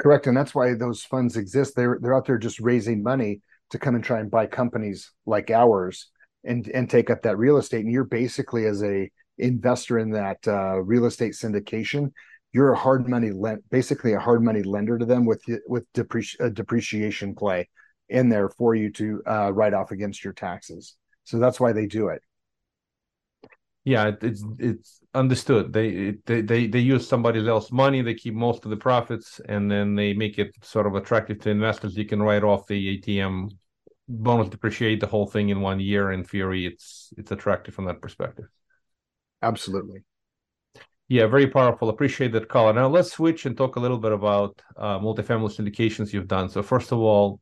Correct, 0.00 0.26
and 0.26 0.36
that's 0.36 0.54
why 0.54 0.72
those 0.74 1.02
funds 1.02 1.36
exist. 1.36 1.76
They're 1.76 1.98
they're 2.00 2.14
out 2.14 2.24
there 2.24 2.38
just 2.38 2.58
raising 2.58 3.02
money 3.02 3.42
to 3.68 3.78
come 3.78 3.94
and 3.94 4.02
try 4.02 4.18
and 4.20 4.30
buy 4.30 4.46
companies 4.46 5.12
like 5.26 5.50
ours 5.50 6.08
and 6.42 6.66
and 6.68 6.88
take 6.88 7.10
up 7.10 7.22
that 7.22 7.36
real 7.36 7.58
estate. 7.58 7.84
And 7.84 7.92
you're 7.92 8.04
basically 8.04 8.64
as 8.64 8.82
a 8.82 9.10
investor 9.36 9.98
in 9.98 10.10
that 10.12 10.38
uh, 10.46 10.80
real 10.80 11.04
estate 11.04 11.32
syndication, 11.32 12.12
you're 12.52 12.72
a 12.72 12.78
hard 12.78 13.08
money 13.08 13.30
lend, 13.30 13.62
basically 13.70 14.14
a 14.14 14.18
hard 14.18 14.42
money 14.42 14.62
lender 14.62 14.96
to 14.96 15.04
them 15.04 15.26
with 15.26 15.42
with 15.66 15.84
depreci- 15.92 16.40
a 16.40 16.48
depreciation 16.48 17.34
play 17.34 17.68
in 18.10 18.28
there 18.28 18.48
for 18.48 18.74
you 18.74 18.90
to 18.92 19.22
uh, 19.26 19.52
write 19.52 19.74
off 19.74 19.90
against 19.90 20.24
your 20.24 20.32
taxes. 20.32 20.96
So 21.24 21.38
that's 21.38 21.60
why 21.60 21.72
they 21.72 21.86
do 21.86 22.08
it. 22.08 22.22
Yeah, 23.84 24.12
it's 24.20 24.44
it's 24.58 25.00
understood. 25.14 25.72
They 25.72 26.16
they 26.26 26.42
they 26.42 26.66
they 26.66 26.78
use 26.80 27.08
somebody 27.08 27.46
else's 27.46 27.72
money. 27.72 28.02
They 28.02 28.14
keep 28.14 28.34
most 28.34 28.64
of 28.64 28.70
the 28.70 28.76
profits, 28.76 29.40
and 29.48 29.70
then 29.70 29.94
they 29.94 30.12
make 30.12 30.38
it 30.38 30.54
sort 30.62 30.86
of 30.86 30.94
attractive 30.94 31.40
to 31.40 31.50
investors. 31.50 31.96
You 31.96 32.04
can 32.04 32.22
write 32.22 32.44
off 32.44 32.66
the 32.66 32.98
ATM 32.98 33.50
bonus 34.08 34.48
depreciate 34.48 35.00
the 35.00 35.06
whole 35.06 35.26
thing 35.26 35.48
in 35.48 35.60
one 35.60 35.80
year. 35.80 36.12
In 36.12 36.24
theory, 36.24 36.66
it's 36.66 37.12
it's 37.16 37.30
attractive 37.30 37.74
from 37.74 37.86
that 37.86 38.02
perspective. 38.02 38.46
Absolutely. 39.40 40.04
Yeah, 41.08 41.26
very 41.26 41.48
powerful. 41.48 41.88
Appreciate 41.88 42.32
that 42.32 42.48
call. 42.48 42.72
Now 42.72 42.86
let's 42.86 43.12
switch 43.12 43.44
and 43.46 43.56
talk 43.56 43.76
a 43.76 43.80
little 43.80 43.98
bit 43.98 44.12
about 44.12 44.62
uh, 44.76 44.98
multifamily 45.00 45.50
syndications 45.56 46.12
you've 46.12 46.28
done. 46.28 46.48
So 46.48 46.62
first 46.62 46.92
of 46.92 46.98
all, 46.98 47.40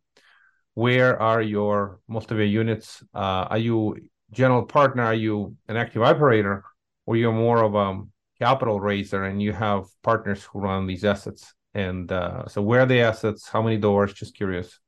where 0.79 1.21
are 1.21 1.43
your 1.43 1.99
most 2.07 2.31
of 2.31 2.37
your 2.37 2.47
units? 2.47 3.03
Uh, 3.13 3.51
are 3.51 3.59
you 3.59 3.97
general 4.31 4.63
partner? 4.63 5.03
Are 5.03 5.21
you 5.27 5.57
an 5.67 5.77
active 5.77 6.03
operator, 6.03 6.63
or 7.05 7.17
you're 7.17 7.33
more 7.33 7.65
of 7.65 7.75
a 7.75 8.05
capital 8.39 8.79
raiser 8.79 9.25
and 9.25 9.43
you 9.43 9.53
have 9.53 9.87
partners 10.05 10.45
who 10.45 10.61
run 10.61 10.87
these 10.87 11.05
assets? 11.05 11.53
And 11.75 12.13
uh, 12.13 12.47
so, 12.47 12.63
where 12.63 12.83
are 12.83 12.87
the 12.87 13.01
assets? 13.01 13.49
How 13.49 13.61
many 13.61 13.77
doors? 13.77 14.13
Just 14.13 14.37
curious. 14.37 14.79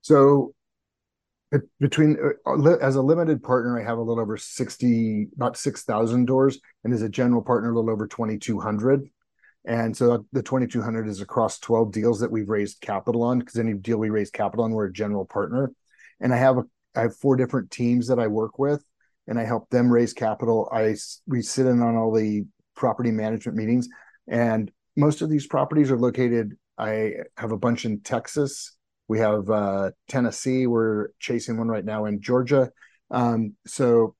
So 0.00 0.54
between 1.78 2.16
uh, 2.44 2.74
as 2.78 2.96
a 2.96 3.02
limited 3.02 3.44
partner, 3.44 3.80
I 3.80 3.84
have 3.84 3.98
a 3.98 4.02
little 4.02 4.20
over 4.20 4.36
60, 4.36 5.28
not 5.36 5.56
6,000 5.56 6.24
doors, 6.24 6.58
and 6.82 6.92
as 6.92 7.02
a 7.02 7.08
general 7.08 7.42
partner, 7.42 7.70
a 7.70 7.76
little 7.76 7.90
over 7.90 8.08
2,200. 8.08 9.08
And 9.66 9.96
so 9.96 10.24
the 10.32 10.42
2,200 10.42 11.08
is 11.08 11.20
across 11.20 11.58
12 11.58 11.92
deals 11.92 12.20
that 12.20 12.30
we've 12.30 12.48
raised 12.48 12.80
capital 12.80 13.24
on 13.24 13.40
because 13.40 13.58
any 13.58 13.74
deal 13.74 13.98
we 13.98 14.10
raise 14.10 14.30
capital 14.30 14.64
on, 14.64 14.70
we're 14.70 14.86
a 14.86 14.92
general 14.92 15.24
partner. 15.24 15.72
And 16.20 16.32
I 16.32 16.36
have 16.36 16.58
a, 16.58 16.64
I 16.94 17.02
have 17.02 17.16
four 17.16 17.36
different 17.36 17.70
teams 17.70 18.06
that 18.08 18.18
I 18.18 18.28
work 18.28 18.58
with, 18.58 18.82
and 19.26 19.38
I 19.38 19.44
help 19.44 19.68
them 19.70 19.90
raise 19.90 20.12
capital. 20.12 20.68
I 20.72 20.96
we 21.26 21.42
sit 21.42 21.66
in 21.66 21.82
on 21.82 21.96
all 21.96 22.12
the 22.12 22.46
property 22.74 23.10
management 23.10 23.58
meetings, 23.58 23.88
and 24.28 24.70
most 24.96 25.20
of 25.20 25.28
these 25.28 25.46
properties 25.46 25.90
are 25.90 25.98
located. 25.98 26.56
I 26.78 27.12
have 27.36 27.52
a 27.52 27.58
bunch 27.58 27.84
in 27.84 28.00
Texas, 28.00 28.76
we 29.08 29.18
have 29.20 29.48
uh, 29.48 29.92
Tennessee. 30.08 30.66
We're 30.66 31.08
chasing 31.20 31.56
one 31.56 31.68
right 31.68 31.84
now 31.84 32.06
in 32.06 32.20
Georgia. 32.20 32.70
Um, 33.10 33.54
so 33.66 34.16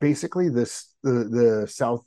basically, 0.00 0.48
this 0.48 0.94
the 1.02 1.24
the 1.24 1.68
south, 1.68 2.04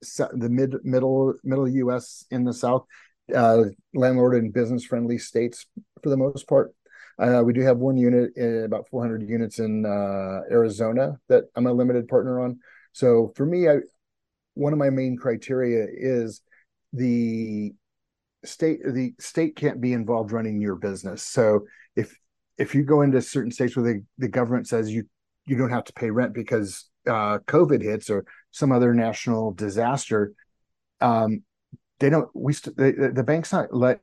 the 0.00 0.48
mid 0.48 0.76
middle 0.84 1.34
middle 1.44 1.68
U.S. 1.68 2.24
in 2.30 2.44
the 2.44 2.52
south, 2.52 2.86
uh, 3.34 3.64
landlord 3.94 4.34
and 4.34 4.52
business 4.52 4.84
friendly 4.84 5.18
states 5.18 5.66
for 6.02 6.10
the 6.10 6.16
most 6.16 6.48
part. 6.48 6.74
Uh, 7.18 7.42
we 7.44 7.52
do 7.52 7.60
have 7.60 7.76
one 7.76 7.98
unit, 7.98 8.30
uh, 8.40 8.64
about 8.64 8.88
400 8.90 9.28
units 9.28 9.58
in 9.58 9.84
uh, 9.84 10.40
Arizona 10.50 11.18
that 11.28 11.44
I'm 11.54 11.66
a 11.66 11.72
limited 11.72 12.08
partner 12.08 12.40
on. 12.40 12.60
So 12.92 13.32
for 13.36 13.44
me, 13.44 13.68
I 13.68 13.80
one 14.54 14.72
of 14.72 14.78
my 14.78 14.90
main 14.90 15.16
criteria 15.16 15.86
is 15.92 16.42
the 16.92 17.72
state 18.44 18.80
the 18.84 19.14
state 19.18 19.54
can't 19.54 19.80
be 19.80 19.92
involved 19.92 20.32
running 20.32 20.60
your 20.60 20.74
business 20.74 21.22
so 21.22 21.66
if 21.94 22.16
if 22.58 22.74
you 22.74 22.82
go 22.82 23.02
into 23.02 23.20
certain 23.20 23.50
states 23.50 23.76
where 23.76 23.84
the, 23.84 24.02
the 24.18 24.28
government 24.28 24.66
says 24.66 24.90
you 24.90 25.04
you 25.46 25.56
don't 25.56 25.70
have 25.70 25.84
to 25.84 25.92
pay 25.92 26.10
rent 26.10 26.32
because 26.32 26.88
uh, 27.06 27.38
covid 27.46 27.82
hits 27.82 28.08
or 28.08 28.24
some 28.50 28.72
other 28.72 28.94
national 28.94 29.52
disaster 29.52 30.32
um, 31.00 31.42
they 31.98 32.10
don't 32.10 32.28
we 32.34 32.52
st- 32.52 32.76
the, 32.76 33.12
the 33.14 33.22
bank's 33.22 33.52
not 33.52 33.72
let 33.74 34.00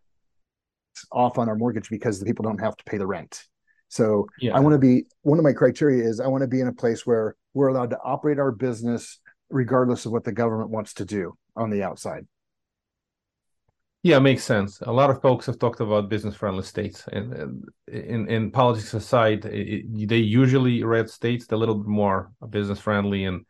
off 1.11 1.37
on 1.37 1.47
our 1.47 1.55
mortgage 1.55 1.89
because 1.89 2.19
the 2.19 2.25
people 2.25 2.43
don't 2.43 2.59
have 2.59 2.75
to 2.75 2.83
pay 2.85 2.97
the 2.97 3.05
rent 3.05 3.43
so 3.87 4.25
yeah. 4.39 4.55
i 4.55 4.59
want 4.59 4.73
to 4.73 4.79
be 4.79 5.05
one 5.21 5.37
of 5.37 5.43
my 5.43 5.53
criteria 5.53 6.03
is 6.03 6.19
i 6.19 6.27
want 6.27 6.41
to 6.41 6.47
be 6.47 6.59
in 6.59 6.67
a 6.67 6.73
place 6.73 7.05
where 7.05 7.35
we're 7.53 7.67
allowed 7.67 7.89
to 7.89 7.99
operate 8.03 8.39
our 8.39 8.51
business 8.51 9.19
regardless 9.49 10.05
of 10.05 10.11
what 10.11 10.23
the 10.23 10.31
government 10.31 10.69
wants 10.69 10.93
to 10.95 11.05
do 11.05 11.37
on 11.55 11.69
the 11.69 11.83
outside 11.83 12.25
yeah, 14.03 14.19
makes 14.19 14.43
sense. 14.43 14.79
A 14.81 14.91
lot 14.91 15.09
of 15.09 15.21
folks 15.21 15.47
have 15.47 15.59
talked 15.59 15.81
about 15.81 16.07
business-friendly 16.07 16.63
states, 16.63 17.03
and, 17.11 17.65
in 17.87 18.29
in 18.29 18.51
politics 18.51 18.93
aside, 18.93 19.43
it, 19.45 20.07
they 20.07 20.17
usually 20.17 20.81
red 20.83 21.09
states 21.09 21.47
a 21.51 21.57
little 21.57 21.75
bit 21.75 21.87
more 21.87 22.31
business-friendly, 22.49 23.25
and 23.25 23.45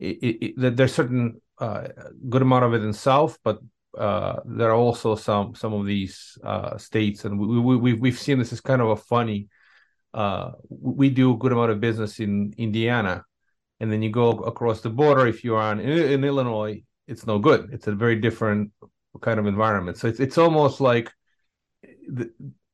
it, 0.00 0.36
it, 0.44 0.76
there's 0.76 0.94
certain 0.94 1.40
uh, 1.58 1.88
good 2.28 2.42
amount 2.42 2.64
of 2.64 2.74
it 2.74 2.82
in 2.82 2.92
South, 2.92 3.38
but 3.42 3.58
uh, 3.96 4.40
there 4.44 4.70
are 4.70 4.74
also 4.74 5.14
some 5.16 5.54
some 5.54 5.72
of 5.72 5.86
these 5.86 6.38
uh, 6.44 6.76
states, 6.76 7.24
and 7.24 7.38
we, 7.38 7.58
we 7.76 7.92
we've 7.94 8.18
seen 8.18 8.38
this 8.38 8.52
as 8.52 8.60
kind 8.60 8.82
of 8.82 8.88
a 8.90 8.96
funny. 8.96 9.48
Uh, 10.14 10.52
we 10.68 11.10
do 11.10 11.32
a 11.32 11.36
good 11.36 11.52
amount 11.52 11.70
of 11.70 11.80
business 11.80 12.20
in 12.20 12.54
Indiana, 12.56 13.24
and 13.80 13.90
then 13.90 14.02
you 14.02 14.10
go 14.10 14.30
across 14.30 14.80
the 14.80 14.90
border. 14.90 15.26
If 15.26 15.44
you're 15.44 15.60
on 15.60 15.80
in, 15.80 15.90
in 15.90 16.24
Illinois, 16.24 16.82
it's 17.06 17.26
no 17.26 17.38
good. 17.38 17.70
It's 17.72 17.86
a 17.86 17.94
very 17.94 18.16
different 18.16 18.72
kind 19.20 19.38
of 19.38 19.46
environment. 19.46 19.96
So 19.98 20.08
it's 20.08 20.20
it's 20.20 20.38
almost 20.38 20.80
like, 20.80 21.12
the, 21.82 22.30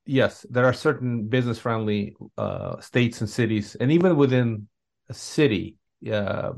yes, 0.06 0.46
there 0.50 0.66
are 0.66 0.72
certain 0.72 1.28
business 1.28 1.58
friendly 1.58 2.14
uh, 2.36 2.80
states 2.80 3.20
and 3.20 3.30
cities, 3.30 3.76
and 3.80 3.90
even 3.90 4.16
within 4.16 4.68
a 5.08 5.14
city, 5.14 5.76
uh, 6.12 6.52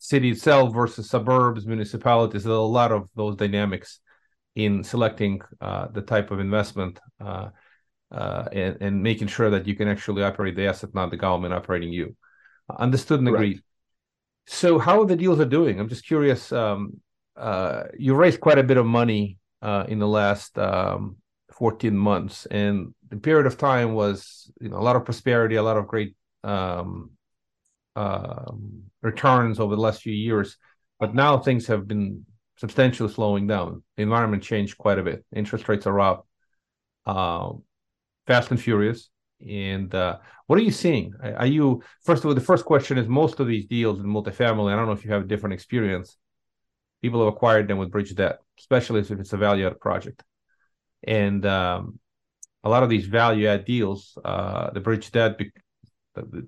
city 0.00 0.30
itself 0.30 0.74
versus 0.74 1.10
suburbs, 1.10 1.66
municipalities, 1.66 2.42
there's 2.44 2.56
a 2.56 2.60
lot 2.60 2.90
of 2.90 3.08
those 3.14 3.36
dynamics 3.36 4.00
in 4.56 4.82
selecting 4.82 5.40
uh, 5.60 5.88
the 5.88 6.00
type 6.00 6.30
of 6.30 6.40
investment 6.40 6.98
uh, 7.20 7.50
uh, 8.10 8.44
and, 8.50 8.78
and 8.80 9.02
making 9.02 9.28
sure 9.28 9.50
that 9.50 9.66
you 9.66 9.76
can 9.76 9.88
actually 9.88 10.22
operate 10.22 10.56
the 10.56 10.66
asset, 10.66 10.94
not 10.94 11.10
the 11.10 11.18
government 11.18 11.52
operating 11.52 11.92
you. 11.92 12.16
Understood 12.78 13.20
and 13.20 13.28
agreed. 13.28 13.56
Right. 13.56 13.64
So, 14.46 14.78
how 14.78 15.02
are 15.02 15.06
the 15.06 15.16
deals 15.16 15.38
are 15.38 15.44
doing? 15.44 15.78
I'm 15.78 15.88
just 15.88 16.06
curious. 16.06 16.50
Um, 16.50 17.00
uh, 17.36 17.84
you 17.98 18.14
raised 18.14 18.40
quite 18.40 18.58
a 18.58 18.62
bit 18.62 18.78
of 18.78 18.86
money 18.86 19.38
uh, 19.60 19.84
in 19.86 19.98
the 19.98 20.08
last 20.08 20.58
um, 20.58 21.16
14 21.52 21.96
months, 21.96 22.46
and 22.46 22.94
the 23.10 23.16
period 23.16 23.46
of 23.46 23.58
time 23.58 23.92
was 23.92 24.50
you 24.60 24.70
know 24.70 24.78
a 24.78 24.86
lot 24.86 24.96
of 24.96 25.04
prosperity, 25.04 25.56
a 25.56 25.62
lot 25.62 25.76
of 25.76 25.86
great 25.86 26.16
um, 26.42 27.10
uh, 27.96 28.52
returns 29.02 29.60
over 29.60 29.74
the 29.74 29.82
last 29.82 30.02
few 30.02 30.12
years. 30.12 30.56
But 30.98 31.14
now 31.14 31.38
things 31.38 31.66
have 31.66 31.86
been 31.88 32.26
substantially 32.56 33.12
slowing 33.12 33.46
down. 33.46 33.82
The 33.96 34.02
environment 34.02 34.42
changed 34.42 34.76
quite 34.78 34.98
a 34.98 35.02
bit. 35.02 35.24
Interest 35.34 35.68
rates 35.68 35.86
are 35.86 36.00
up, 36.00 36.26
uh, 37.06 37.52
fast 38.26 38.50
and 38.50 38.60
furious. 38.60 39.10
And 39.46 39.94
uh, 39.94 40.18
what 40.46 40.58
are 40.58 40.62
you 40.62 40.70
seeing? 40.70 41.14
Are 41.22 41.46
you 41.46 41.82
first 42.04 42.22
of 42.22 42.28
all? 42.28 42.34
The 42.34 42.40
first 42.42 42.66
question 42.66 42.98
is: 42.98 43.08
most 43.08 43.40
of 43.40 43.46
these 43.46 43.66
deals 43.66 43.98
in 43.98 44.04
multifamily. 44.04 44.72
I 44.72 44.76
don't 44.76 44.86
know 44.86 44.92
if 44.92 45.04
you 45.04 45.12
have 45.12 45.22
a 45.22 45.26
different 45.26 45.54
experience. 45.54 46.18
People 47.00 47.24
have 47.24 47.32
acquired 47.32 47.66
them 47.66 47.78
with 47.78 47.90
bridge 47.90 48.14
debt, 48.14 48.40
especially 48.58 49.00
if 49.00 49.10
it's 49.10 49.32
a 49.32 49.38
value 49.38 49.66
add 49.66 49.80
project. 49.80 50.22
And 51.02 51.46
um, 51.46 51.98
a 52.62 52.68
lot 52.68 52.82
of 52.82 52.90
these 52.90 53.06
value 53.06 53.48
add 53.48 53.64
deals, 53.64 54.18
uh, 54.22 54.70
the 54.72 54.80
bridge 54.80 55.10
debt, 55.10 55.38
the, 55.38 55.50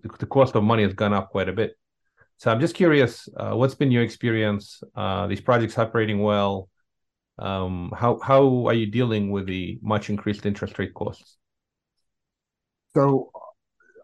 the, 0.03 0.27
cost 0.27 0.55
of 0.55 0.65
money 0.65 0.83
has 0.83 0.95
gone 0.95 1.13
up 1.13 1.31
quite 1.31 1.49
a 1.49 1.53
bit. 1.53 1.73
So 2.39 2.51
I'm 2.51 2.61
just 2.61 2.75
curious, 2.75 3.29
uh, 3.37 3.53
what's 3.53 3.75
been 3.75 3.91
your 3.91 4.03
experience? 4.03 4.83
Uh, 4.97 5.27
these 5.27 5.41
projects 5.41 5.79
operating 5.79 6.23
well? 6.23 6.69
Um, 7.39 7.93
how 7.97 8.19
how 8.23 8.67
are 8.67 8.75
you 8.75 8.87
dealing 8.87 9.31
with 9.31 9.47
the 9.47 9.79
much 9.83 10.11
increased 10.11 10.45
interest 10.45 10.79
rate 10.79 10.95
costs? 10.95 11.37
So 12.95 13.31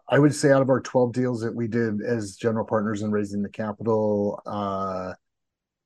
I 0.09 0.17
would 0.17 0.33
say 0.33 0.51
out 0.51 0.61
of 0.61 0.69
our 0.69 0.81
12 0.81 1.13
deals 1.13 1.41
that 1.41 1.53
we 1.53 1.67
did 1.67 2.01
as 2.01 2.35
general 2.35 2.65
partners 2.65 3.03
in 3.03 3.11
raising 3.11 3.43
the 3.43 3.49
capital, 3.49 4.41
uh, 4.45 5.13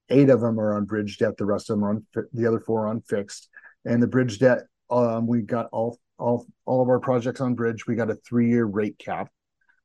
eight 0.09 0.29
of 0.29 0.39
them 0.39 0.59
are 0.59 0.77
on 0.77 0.85
bridge 0.85 1.17
debt. 1.17 1.37
The 1.37 1.45
rest 1.45 1.69
of 1.69 1.75
them 1.75 1.85
are 1.85 1.89
on 1.89 2.05
the 2.31 2.47
other 2.47 2.59
four 2.59 2.87
on 2.87 3.01
fixed. 3.01 3.49
And 3.85 4.01
the 4.01 4.07
bridge 4.07 4.39
debt, 4.39 4.59
um, 4.89 5.27
we 5.27 5.41
got 5.41 5.67
all 5.71 5.99
all 6.17 6.45
all 6.65 6.81
of 6.81 6.87
our 6.87 6.99
projects 6.99 7.41
on 7.41 7.55
bridge. 7.55 7.85
We 7.85 7.95
got 7.95 8.09
a 8.09 8.15
three 8.15 8.49
year 8.49 8.65
rate 8.65 8.97
cap. 8.97 9.29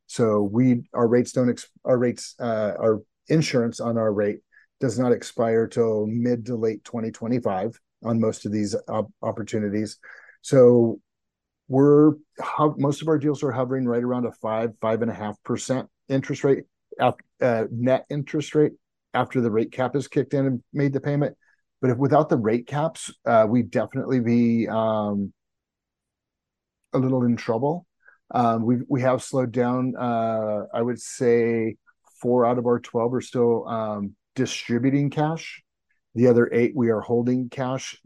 So 0.09 0.43
we 0.43 0.83
our 0.95 1.07
rates 1.07 1.33
don't 1.33 1.50
ex, 1.50 1.69
our 1.85 1.99
rates 1.99 2.35
uh, 2.41 2.73
our 2.79 3.03
insurance 3.29 3.79
on 3.79 3.97
our 3.97 4.12
rate 4.12 4.38
does 4.81 4.99
not 4.99 5.12
expire 5.12 5.67
till 5.67 6.07
mid 6.07 6.47
to 6.47 6.57
late 6.57 6.83
2025 6.85 7.79
on 8.05 8.21
most 8.21 8.47
of 8.47 8.53
these 8.53 8.75
op- 8.88 9.12
opportunities. 9.23 9.99
So 10.43 11.00
we're 11.69 12.12
most 12.77 13.03
of 13.03 13.09
our 13.09 13.19
deals 13.19 13.43
are 13.43 13.53
hovering 13.53 13.87
right 13.87 14.03
around 14.03 14.27
a 14.27 14.33
five 14.33 14.71
five 14.81 15.03
and 15.03 15.11
a 15.11 15.15
half 15.15 15.41
percent 15.45 15.88
interest 16.09 16.43
rate 16.43 16.65
uh, 17.00 17.65
net 17.71 18.07
interest 18.11 18.55
rate 18.55 18.73
after 19.15 19.41
the 19.41 19.50
rate 19.50 19.71
cap 19.71 19.95
is 19.95 20.09
kicked 20.09 20.35
in 20.35 20.47
and 20.47 20.62
made 20.73 20.93
the 20.93 21.00
payment 21.00 21.37
but 21.81 21.91
if 21.91 21.99
without 21.99 22.29
the 22.29 22.37
rate 22.37 22.67
caps 22.67 23.12
uh, 23.27 23.47
we'd 23.49 23.71
definitely 23.71 24.21
be 24.21 24.67
um, 24.69 25.33
a 26.95 26.99
little 26.99 27.25
in 27.25 27.37
trouble 27.37 27.87
um, 28.33 28.65
we 28.65 28.79
we 28.89 29.01
have 29.01 29.23
slowed 29.23 29.53
down 29.53 29.95
uh, 29.97 30.65
i 30.75 30.83
would 30.83 31.01
say 31.01 31.77
four 32.21 32.45
out 32.45 32.59
of 32.59 32.67
our 32.67 32.81
12 32.81 33.14
are 33.14 33.21
still 33.21 33.67
um, 33.69 34.14
distributing 34.35 35.11
cash 35.11 35.62
the 36.14 36.27
other 36.27 36.49
eight 36.53 36.73
we 36.75 36.91
are 36.91 37.01
holding 37.01 37.49
cash 37.49 38.01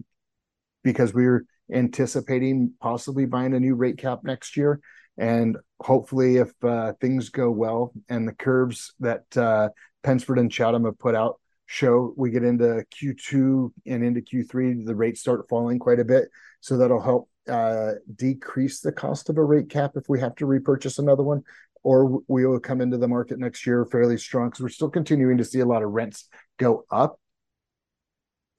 because 0.83 1.15
we're 1.15 1.47
anticipating 1.73 2.73
possibly 2.81 3.27
buying 3.27 3.55
a 3.55 3.61
new 3.61 3.75
rate 3.75 3.99
cap 3.99 4.21
next 4.25 4.57
year. 4.57 4.81
And 5.19 5.57
hopefully, 5.81 6.37
if 6.37 6.53
uh, 6.65 6.95
things 7.01 7.29
go 7.29 7.51
well 7.51 7.93
and 8.09 8.27
the 8.27 8.33
curves 8.33 8.95
that 9.01 9.25
uh, 9.37 9.69
Pensford 10.03 10.39
and 10.39 10.51
Chatham 10.51 10.85
have 10.85 10.99
put 10.99 11.15
out 11.15 11.39
show 11.67 12.13
we 12.17 12.31
get 12.31 12.45
into 12.45 12.85
Q2 12.95 13.73
and 13.87 14.05
into 14.05 14.21
Q3, 14.21 14.85
the 14.85 14.95
rates 14.95 15.21
start 15.21 15.49
falling 15.49 15.79
quite 15.79 16.01
a 16.01 16.05
bit. 16.05 16.29
So 16.61 16.77
that'll 16.77 17.01
help 17.01 17.29
uh, 17.49 17.93
decrease 18.15 18.81
the 18.81 18.93
cost 18.93 19.29
of 19.29 19.39
a 19.39 19.45
rate 19.45 19.71
cap 19.71 19.93
if 19.97 20.09
we 20.09 20.21
have 20.21 20.35
to 20.37 20.47
repurchase 20.47 20.99
another 20.99 21.23
one. 21.23 21.43
Or 21.85 22.21
we 22.29 22.47
will 22.47 22.61
come 22.61 22.81
into 22.81 22.97
the 22.97 23.09
market 23.09 23.41
next 23.41 23.67
year 23.67 23.85
fairly 23.85 24.17
strong 24.17 24.49
because 24.49 24.61
we're 24.61 24.69
still 24.69 24.91
continuing 24.91 25.39
to 25.39 25.45
see 25.45 25.59
a 25.61 25.67
lot 25.67 25.83
of 25.83 25.91
rents 25.91 26.29
go 26.57 26.85
up. 26.93 27.19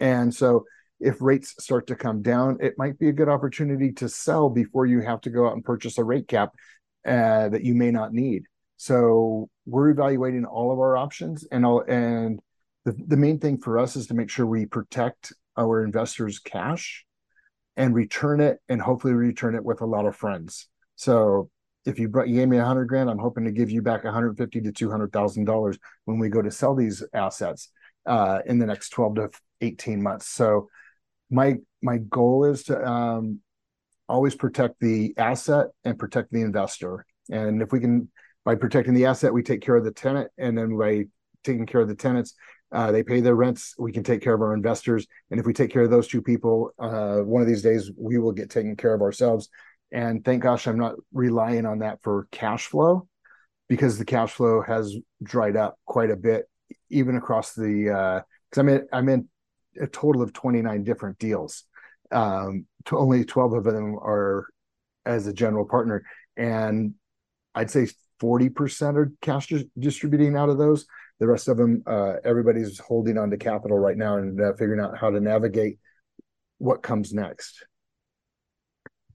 And 0.02 0.36
so 0.36 0.66
if 1.00 1.22
rates 1.22 1.56
start 1.64 1.88
to 1.88 1.96
come 1.96 2.22
down, 2.22 2.58
it 2.62 2.78
might 2.78 3.00
be 3.00 3.08
a 3.08 3.14
good 3.14 3.30
opportunity 3.30 3.94
to 3.94 4.10
sell 4.10 4.50
before 4.50 4.86
you 4.86 5.00
have 5.02 5.22
to 5.22 5.30
go 5.30 5.48
out 5.48 5.54
and 5.54 5.64
purchase 5.64 5.98
a 5.98 6.04
rate 6.04 6.28
cap 6.28 6.54
uh, 7.08 7.48
that 7.50 7.64
you 7.64 7.76
may 7.76 7.92
not 7.92 8.14
need. 8.14 8.44
So 8.78 9.50
we're 9.66 9.92
evaluating 9.92 10.44
all 10.44 10.72
of 10.72 10.80
our 10.80 10.98
options, 10.98 11.46
and 11.50 11.66
all, 11.66 11.82
and 11.82 12.42
the, 12.84 12.94
the 13.08 13.16
main 13.16 13.40
thing 13.40 13.58
for 13.58 13.80
us 13.80 13.96
is 13.96 14.08
to 14.08 14.14
make 14.14 14.30
sure 14.30 14.46
we 14.46 14.66
protect 14.66 15.32
our 15.56 15.86
investors' 15.86 16.40
cash 16.40 17.06
and 17.76 17.96
return 17.96 18.40
it, 18.40 18.60
and 18.70 18.82
hopefully 18.82 19.14
return 19.14 19.56
it 19.56 19.64
with 19.64 19.82
a 19.82 19.86
lot 19.86 20.06
of 20.06 20.16
friends. 20.16 20.68
So 20.96 21.50
if 21.86 22.00
you 22.00 22.08
brought 22.08 22.30
you 22.30 22.36
gave 22.36 22.48
me 22.48 22.58
a 22.58 22.66
hundred 22.66 22.86
grand, 22.86 23.10
I'm 23.10 23.20
hoping 23.20 23.46
to 23.46 23.52
give 23.52 23.70
you 23.70 23.82
back 23.82 24.04
150 24.04 24.62
to 24.62 24.72
two 24.72 24.90
hundred 24.90 25.12
thousand 25.12 25.46
dollars 25.46 25.78
when 26.06 26.20
we 26.20 26.30
go 26.30 26.42
to 26.42 26.52
sell 26.52 26.76
these 26.76 27.04
assets 27.14 27.70
uh, 28.06 28.40
in 28.46 28.60
the 28.60 28.66
next 28.66 28.90
12 28.90 29.16
to 29.16 29.30
18 29.62 30.02
months. 30.02 30.30
So 30.30 30.70
my 31.30 31.58
my 31.82 31.98
goal 31.98 32.46
is 32.46 32.64
to 32.64 32.86
um, 32.88 33.40
always 34.08 34.36
protect 34.36 34.80
the 34.80 35.14
asset 35.18 35.68
and 35.84 35.98
protect 35.98 36.32
the 36.32 36.42
investor. 36.42 37.06
And 37.30 37.62
if 37.62 37.72
we 37.72 37.80
can, 37.80 38.10
by 38.46 38.56
protecting 38.56 38.94
the 38.94 39.06
asset, 39.06 39.34
we 39.34 39.44
take 39.44 39.62
care 39.62 39.76
of 39.76 39.86
the 39.86 39.92
tenant, 39.92 40.30
and 40.38 40.58
then 40.58 40.78
by 40.78 41.06
taking 41.44 41.66
care 41.66 41.82
of 41.82 41.88
the 41.88 41.96
tenants, 41.96 42.36
uh, 42.74 42.92
they 42.92 43.04
pay 43.04 43.22
their 43.22 43.36
rents. 43.36 43.76
We 43.78 43.92
can 43.92 44.04
take 44.04 44.22
care 44.22 44.34
of 44.34 44.42
our 44.42 44.54
investors, 44.54 45.08
and 45.32 45.40
if 45.40 45.46
we 45.46 45.54
take 45.54 45.72
care 45.72 45.84
of 45.84 45.92
those 45.92 46.08
two 46.08 46.22
people, 46.22 46.72
uh, 46.80 47.20
one 47.20 47.42
of 47.42 47.48
these 47.48 47.62
days 47.62 47.92
we 47.98 48.18
will 48.18 48.32
get 48.32 48.50
taken 48.50 48.76
care 48.76 48.94
of 48.94 49.02
ourselves. 49.02 49.50
And 49.92 50.26
thank 50.26 50.42
gosh, 50.42 50.68
I'm 50.68 50.80
not 50.80 50.96
relying 51.14 51.66
on 51.66 51.80
that 51.80 52.00
for 52.02 52.28
cash 52.32 52.66
flow, 52.66 53.08
because 53.70 53.98
the 53.98 54.06
cash 54.06 54.32
flow 54.32 54.62
has 54.62 54.96
dried 55.22 55.56
up 55.56 55.78
quite 55.86 56.10
a 56.10 56.16
bit, 56.16 56.46
even 56.90 57.16
across 57.16 57.54
the. 57.54 58.24
Because 58.50 58.58
uh, 58.58 58.62
I'm 58.62 58.70
in, 58.70 58.88
I'm 58.92 59.10
in 59.10 59.28
a 59.80 59.88
total 59.88 60.22
of 60.22 60.34
29 60.34 60.84
different 60.84 61.18
deals. 61.20 61.64
Um, 62.12 62.68
to 62.86 62.98
only 62.98 63.26
12 63.26 63.54
of 63.54 63.64
them 63.64 63.96
are 63.96 64.48
as 65.06 65.28
a 65.28 65.34
general 65.34 65.66
partner. 65.66 66.04
And 66.38 66.94
I'd 67.56 67.72
say 67.72 67.88
40% 68.22 68.96
are 68.96 69.12
cash 69.22 69.52
distributing 69.78 70.36
out 70.36 70.50
of 70.50 70.58
those. 70.58 70.86
The 71.24 71.28
rest 71.28 71.48
of 71.48 71.56
them, 71.56 71.84
uh, 71.88 72.16
everybody's 72.26 72.80
holding 72.80 73.18
on 73.18 73.30
to 73.30 73.38
capital 73.38 73.80
right 73.80 73.96
now 73.96 74.18
and 74.18 74.42
uh, 74.42 74.52
figuring 74.56 74.82
out 74.82 74.98
how 74.98 75.10
to 75.10 75.22
navigate 75.22 75.80
what 76.58 76.84
comes 76.84 77.14
next. 77.14 77.66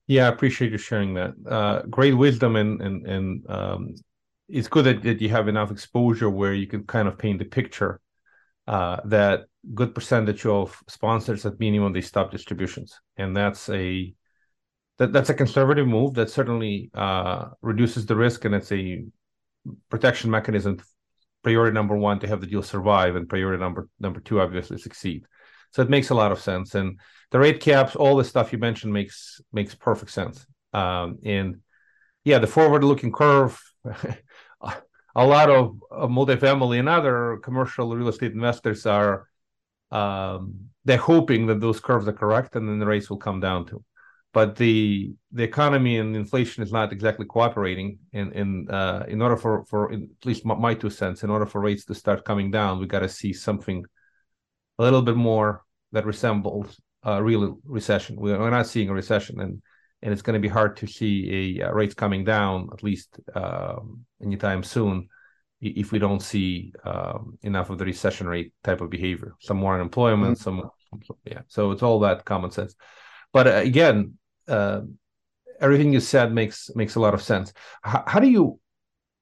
Yeah, 0.07 0.25
I 0.25 0.29
appreciate 0.29 0.73
you 0.73 0.79
sharing 0.79 1.12
that. 1.12 1.35
Uh, 1.47 1.83
great 1.83 2.14
wisdom, 2.14 2.57
and 2.57 2.81
and 2.81 3.07
and 3.07 3.51
um, 3.51 3.94
it's 4.49 4.68
good 4.68 4.87
that, 4.87 5.03
that 5.03 5.21
you 5.21 5.29
have 5.29 5.49
enough 5.49 5.71
exposure 5.71 6.31
where 6.31 6.55
you 6.55 6.66
can 6.66 6.85
kind 6.85 7.09
of 7.09 7.18
paint 7.18 7.40
the 7.40 7.44
picture 7.44 8.01
uh, 8.66 9.01
that 9.05 9.40
good 9.75 9.94
percentage 9.94 10.47
of 10.47 10.83
sponsors 10.88 11.44
at 11.44 11.61
minimum 11.61 11.92
they 11.92 12.01
stop 12.01 12.31
distributions, 12.31 12.99
and 13.18 13.37
that's 13.37 13.68
a 13.68 14.14
that, 14.97 15.12
that's 15.12 15.29
a 15.29 15.35
conservative 15.35 15.87
move 15.87 16.14
that 16.14 16.31
certainly 16.31 16.90
uh, 16.94 17.51
reduces 17.61 18.07
the 18.07 18.16
risk, 18.16 18.47
and 18.47 18.55
it's 18.55 18.73
a 18.73 19.05
protection 19.90 20.31
mechanism. 20.31 20.81
Priority 21.49 21.73
number 21.73 21.97
one 21.97 22.19
to 22.21 22.29
have 22.29 22.43
the 22.43 22.47
deal 22.47 22.63
survive, 22.63 23.17
and 23.17 23.27
priority 23.27 23.59
number 23.59 23.89
number 23.99 24.21
two 24.21 24.39
obviously 24.39 24.77
succeed. 24.77 25.25
So 25.71 25.81
it 25.81 25.89
makes 25.89 26.11
a 26.11 26.15
lot 26.15 26.31
of 26.31 26.41
sense, 26.41 26.75
and 26.75 27.01
the 27.31 27.39
rate 27.39 27.61
caps, 27.61 27.97
all 27.97 28.17
the 28.17 28.25
stuff 28.25 28.53
you 28.53 28.59
mentioned 28.59 28.93
makes 28.93 29.41
makes 29.51 29.75
perfect 29.75 30.11
sense. 30.11 30.47
Um, 30.75 31.21
and 31.25 31.63
yeah, 32.23 32.39
the 32.39 32.47
forward-looking 32.47 33.13
curve. 33.13 33.59
a 35.17 35.27
lot 35.27 35.49
of, 35.49 35.81
of 35.91 36.11
multifamily 36.11 36.79
and 36.81 36.89
other 36.89 37.39
commercial 37.43 37.97
real 37.97 38.09
estate 38.09 38.33
investors 38.33 38.85
are 38.85 39.27
um, 39.91 40.69
they're 40.85 40.99
hoping 40.99 41.47
that 41.47 41.61
those 41.61 41.81
curves 41.81 42.07
are 42.09 42.13
correct 42.13 42.57
and 42.57 42.69
then 42.69 42.79
the 42.79 42.85
rates 42.85 43.09
will 43.09 43.17
come 43.17 43.41
down 43.41 43.65
to. 43.69 43.83
But 44.33 44.57
the 44.57 45.14
the 45.33 45.43
economy 45.43 45.99
and 45.99 46.14
inflation 46.14 46.62
is 46.62 46.71
not 46.71 46.93
exactly 46.93 47.27
cooperating. 47.27 47.99
In 48.12 48.33
in 48.33 48.71
uh, 48.71 49.05
in 49.09 49.23
order 49.23 49.37
for 49.37 49.64
for 49.64 49.91
in, 49.93 50.11
at 50.21 50.27
least 50.27 50.45
my, 50.45 50.55
my, 50.55 50.75
two 50.75 50.91
cents, 50.91 51.23
in 51.23 51.31
order 51.31 51.47
for 51.47 51.61
rates 51.61 51.85
to 51.87 51.95
start 51.95 52.25
coming 52.25 52.51
down, 52.51 52.79
we 52.79 52.87
got 52.87 53.01
to 53.01 53.09
see 53.09 53.33
something 53.33 53.85
a 54.79 54.83
little 54.83 55.03
bit 55.03 55.17
more 55.17 55.64
that 55.93 56.05
resembles 56.05 56.81
a 57.03 57.23
real 57.23 57.59
recession. 57.64 58.17
We're 58.17 58.51
not 58.51 58.67
seeing 58.67 58.91
a 58.91 58.95
recession, 58.95 59.41
and 59.41 59.62
and 60.03 60.12
it's 60.12 60.23
going 60.23 60.41
to 60.41 60.47
be 60.47 60.49
hard 60.49 60.77
to 60.79 60.87
see 60.87 61.59
a 61.61 61.69
uh, 61.69 61.73
rates 61.73 61.95
coming 61.95 62.25
down 62.25 62.69
at 62.73 62.83
least 62.83 63.19
um, 63.35 64.05
anytime 64.23 64.62
soon 64.62 65.09
if 65.61 65.91
we 65.91 65.99
don't 65.99 66.23
see 66.23 66.73
um, 66.85 67.37
enough 67.43 67.71
of 67.71 67.79
the 67.79 67.85
recession 67.85 68.29
rate 68.29 68.53
type 68.62 68.81
of 68.81 68.91
behavior. 68.91 69.35
Some 69.41 69.57
more 69.57 69.75
unemployment, 69.75 70.38
mm-hmm. 70.38 70.61
some 70.61 70.71
yeah. 71.25 71.41
So 71.49 71.73
it's 71.73 71.83
all 71.83 72.01
that 72.01 72.25
common 72.25 72.51
sense. 72.51 72.75
But 73.33 73.47
uh, 73.47 73.51
again, 73.57 74.19
uh, 74.47 74.83
everything 75.61 75.93
you 75.93 76.01
said 76.01 76.33
makes 76.33 76.71
makes 76.75 76.95
a 76.95 77.01
lot 77.01 77.14
of 77.14 77.23
sense. 77.23 77.53
H- 77.87 78.03
how 78.07 78.21
do 78.21 78.29
you 78.29 78.61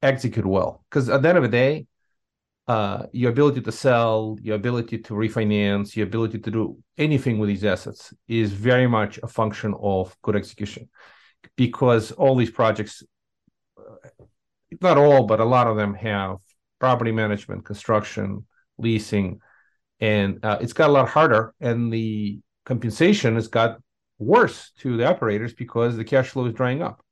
execute 0.03 0.47
well? 0.47 0.85
Because 0.89 1.09
at 1.09 1.23
the 1.23 1.29
end 1.29 1.39
of 1.39 1.45
the 1.45 1.49
day, 1.51 1.87
uh, 2.69 3.07
your 3.13 3.31
ability 3.31 3.61
to 3.61 3.73
sell, 3.73 4.37
your 4.43 4.57
ability 4.57 4.99
to 4.99 5.15
refinance, 5.15 5.95
your 5.95 6.07
ability 6.07 6.39
to 6.39 6.51
do 6.51 6.77
anything 6.99 7.39
with 7.39 7.49
these 7.49 7.65
assets 7.65 8.13
is 8.27 8.53
very 8.53 8.87
much 8.87 9.19
a 9.23 9.29
function 9.29 9.75
of 9.81 10.17
good 10.23 10.37
execution. 10.37 10.89
Because 11.57 12.13
all 12.13 12.35
these 12.35 12.51
projects, 12.51 13.03
uh, 13.79 14.09
not 14.81 14.99
all, 14.99 15.27
but 15.27 15.41
a 15.41 15.45
lot 15.45 15.69
of 15.69 15.77
them 15.77 15.95
have 15.95 16.39
property 16.81 17.13
management, 17.13 17.65
construction, 17.65 18.47
leasing, 18.79 19.41
and 20.01 20.45
uh, 20.45 20.59
it's 20.61 20.73
got 20.73 20.91
a 20.91 20.93
lot 20.93 21.09
harder. 21.09 21.55
And 21.61 21.93
the 21.93 22.41
compensation 22.65 23.37
has 23.37 23.49
got 23.49 23.81
worse 24.19 24.71
to 24.79 24.97
the 24.97 25.07
operators 25.07 25.53
because 25.55 25.97
the 25.97 26.05
cash 26.05 26.31
flow 26.31 26.47
is 26.47 26.55
drying 26.55 26.83
up. 26.83 27.03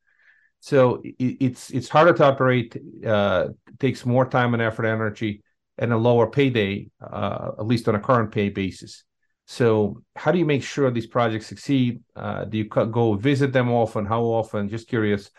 So 0.60 1.02
it, 1.04 1.36
it's 1.40 1.70
it's 1.70 1.88
harder 1.88 2.12
to 2.14 2.24
operate. 2.24 2.76
Uh, 3.06 3.48
takes 3.78 4.06
more 4.06 4.26
time 4.26 4.54
and 4.54 4.62
effort, 4.62 4.86
energy, 4.86 5.42
and 5.78 5.92
a 5.92 5.96
lower 5.96 6.30
payday, 6.30 6.88
uh, 7.02 7.50
at 7.58 7.66
least 7.66 7.88
on 7.88 7.94
a 7.94 8.00
current 8.00 8.32
pay 8.32 8.48
basis. 8.48 9.04
So 9.46 10.02
how 10.16 10.32
do 10.32 10.38
you 10.38 10.46
make 10.46 10.62
sure 10.62 10.90
these 10.90 11.06
projects 11.06 11.46
succeed? 11.46 12.00
Uh, 12.16 12.44
do 12.44 12.58
you 12.58 12.64
go 12.64 13.14
visit 13.14 13.52
them 13.52 13.70
often? 13.70 14.06
How 14.06 14.22
often? 14.22 14.70
Just 14.70 14.88
curious. 14.88 15.30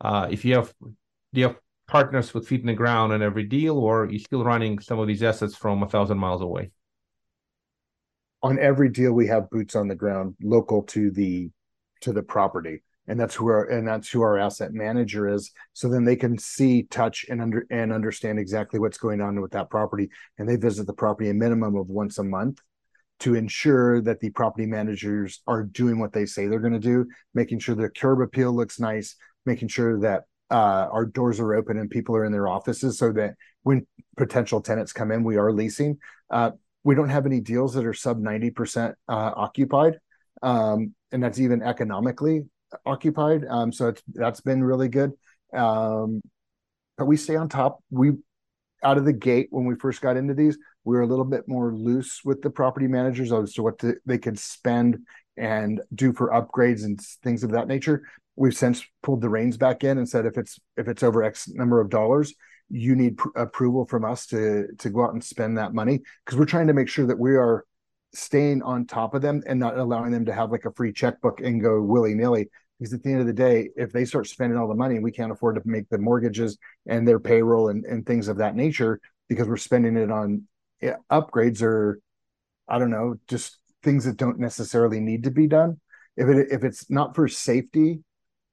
Uh, 0.00 0.28
if 0.30 0.44
you 0.44 0.54
have, 0.54 0.72
do 0.80 1.40
you 1.40 1.48
have 1.48 1.56
partners 1.88 2.32
with 2.32 2.46
feet 2.46 2.60
in 2.60 2.66
the 2.68 2.74
ground 2.74 3.12
in 3.12 3.20
every 3.20 3.44
deal, 3.44 3.76
or 3.78 4.04
are 4.04 4.10
you 4.10 4.20
still 4.20 4.44
running 4.44 4.78
some 4.78 5.00
of 5.00 5.08
these 5.08 5.24
assets 5.24 5.56
from 5.56 5.82
a 5.82 5.88
thousand 5.88 6.18
miles 6.18 6.42
away? 6.42 6.70
On 8.42 8.58
every 8.58 8.88
deal, 8.88 9.12
we 9.12 9.26
have 9.26 9.50
boots 9.50 9.74
on 9.74 9.88
the 9.88 9.94
ground, 9.94 10.36
local 10.42 10.82
to 10.84 11.10
the 11.10 11.50
to 12.02 12.12
the 12.12 12.22
property. 12.22 12.82
And 13.08 13.18
that's 13.18 13.34
who 13.34 13.46
our 13.46 13.64
and 13.64 13.88
that's 13.88 14.08
who 14.10 14.22
our 14.22 14.38
asset 14.38 14.72
manager 14.72 15.28
is. 15.28 15.50
So 15.72 15.88
then 15.88 16.04
they 16.04 16.16
can 16.16 16.38
see 16.38 16.84
touch 16.84 17.24
and 17.28 17.40
under 17.40 17.66
and 17.70 17.92
understand 17.92 18.38
exactly 18.38 18.78
what's 18.78 18.98
going 18.98 19.20
on 19.20 19.40
with 19.40 19.52
that 19.52 19.70
property. 19.70 20.10
And 20.38 20.48
they 20.48 20.56
visit 20.56 20.86
the 20.86 20.92
property 20.92 21.30
a 21.30 21.34
minimum 21.34 21.74
of 21.76 21.88
once 21.88 22.18
a 22.18 22.24
month 22.24 22.60
to 23.20 23.34
ensure 23.34 24.00
that 24.02 24.20
the 24.20 24.30
property 24.30 24.66
managers 24.66 25.40
are 25.46 25.64
doing 25.64 25.98
what 25.98 26.12
they 26.12 26.24
say 26.24 26.46
they're 26.46 26.60
going 26.60 26.72
to 26.72 26.78
do 26.78 27.04
making 27.34 27.58
sure 27.58 27.74
their 27.74 27.90
curb 27.90 28.20
appeal 28.20 28.54
looks 28.54 28.78
nice 28.78 29.16
making 29.44 29.66
sure 29.66 29.98
that 29.98 30.22
uh, 30.50 30.88
our 30.90 31.04
doors 31.04 31.40
are 31.40 31.54
open 31.54 31.78
and 31.78 31.90
people 31.90 32.16
are 32.16 32.24
in 32.24 32.32
their 32.32 32.48
offices 32.48 32.98
so 32.98 33.12
that 33.12 33.34
when 33.62 33.86
potential 34.16 34.60
tenants 34.60 34.92
come 34.92 35.10
in 35.10 35.24
we 35.24 35.36
are 35.36 35.52
leasing. 35.52 35.98
Uh, 36.30 36.50
we 36.88 36.94
don't 36.94 37.10
have 37.10 37.26
any 37.26 37.38
deals 37.40 37.74
that 37.74 37.84
are 37.84 37.92
sub 37.92 38.18
90% 38.18 38.94
uh, 39.08 39.32
occupied 39.36 39.98
um, 40.42 40.94
and 41.12 41.22
that's 41.22 41.38
even 41.38 41.62
economically 41.62 42.44
occupied. 42.86 43.44
Um, 43.48 43.72
so 43.72 43.92
that's 44.14 44.40
been 44.40 44.62
really 44.62 44.88
good. 44.88 45.12
Um, 45.54 46.22
but 46.96 47.06
we 47.06 47.18
stay 47.18 47.36
on 47.36 47.48
top. 47.48 47.82
We 47.90 48.12
out 48.82 48.96
of 48.96 49.04
the 49.04 49.12
gate 49.12 49.48
when 49.50 49.66
we 49.66 49.74
first 49.74 50.00
got 50.00 50.16
into 50.16 50.32
these, 50.34 50.56
we 50.84 50.96
were 50.96 51.02
a 51.02 51.06
little 51.06 51.24
bit 51.24 51.48
more 51.48 51.74
loose 51.74 52.20
with 52.24 52.40
the 52.40 52.50
property 52.50 52.86
managers 52.86 53.32
as 53.32 53.52
to 53.54 53.62
what 53.62 53.78
to, 53.80 53.96
they 54.06 54.18
could 54.18 54.38
spend 54.38 54.98
and 55.36 55.80
do 55.94 56.12
for 56.12 56.30
upgrades 56.30 56.84
and 56.84 57.00
things 57.22 57.42
of 57.42 57.50
that 57.50 57.68
nature. 57.68 58.02
We've 58.36 58.56
since 58.56 58.82
pulled 59.02 59.20
the 59.20 59.28
reins 59.28 59.56
back 59.56 59.82
in 59.82 59.98
and 59.98 60.08
said 60.08 60.26
if 60.26 60.38
it's 60.38 60.58
if 60.76 60.86
it's 60.86 61.02
over 61.02 61.24
X 61.24 61.48
number 61.48 61.80
of 61.80 61.90
dollars, 61.90 62.34
you 62.70 62.94
need 62.94 63.16
pr- 63.16 63.28
approval 63.36 63.86
from 63.86 64.04
us 64.04 64.26
to 64.26 64.66
to 64.78 64.90
go 64.90 65.04
out 65.04 65.12
and 65.12 65.24
spend 65.24 65.56
that 65.58 65.74
money 65.74 66.00
because 66.24 66.38
we're 66.38 66.44
trying 66.44 66.66
to 66.66 66.74
make 66.74 66.88
sure 66.88 67.06
that 67.06 67.18
we 67.18 67.34
are 67.36 67.64
staying 68.14 68.62
on 68.62 68.86
top 68.86 69.14
of 69.14 69.22
them 69.22 69.42
and 69.46 69.60
not 69.60 69.78
allowing 69.78 70.10
them 70.10 70.24
to 70.24 70.32
have 70.32 70.50
like 70.50 70.64
a 70.64 70.72
free 70.72 70.92
checkbook 70.92 71.40
and 71.40 71.62
go 71.62 71.80
willy 71.82 72.14
nilly. 72.14 72.48
Because 72.78 72.94
at 72.94 73.02
the 73.02 73.10
end 73.10 73.20
of 73.20 73.26
the 73.26 73.32
day, 73.32 73.70
if 73.76 73.92
they 73.92 74.04
start 74.04 74.28
spending 74.28 74.56
all 74.56 74.68
the 74.68 74.74
money 74.74 74.98
we 75.00 75.10
can't 75.10 75.32
afford 75.32 75.56
to 75.56 75.62
make 75.64 75.88
the 75.88 75.98
mortgages 75.98 76.58
and 76.86 77.06
their 77.06 77.18
payroll 77.18 77.68
and, 77.68 77.84
and 77.84 78.06
things 78.06 78.28
of 78.28 78.38
that 78.38 78.54
nature 78.54 79.00
because 79.28 79.48
we're 79.48 79.56
spending 79.56 79.96
it 79.96 80.10
on 80.10 80.46
upgrades 81.10 81.62
or 81.62 82.00
I 82.68 82.78
don't 82.78 82.90
know, 82.90 83.16
just 83.26 83.58
things 83.82 84.04
that 84.04 84.16
don't 84.16 84.38
necessarily 84.38 85.00
need 85.00 85.24
to 85.24 85.30
be 85.30 85.46
done. 85.46 85.80
If 86.16 86.28
it 86.28 86.48
if 86.50 86.64
it's 86.64 86.90
not 86.90 87.14
for 87.14 87.28
safety 87.28 88.00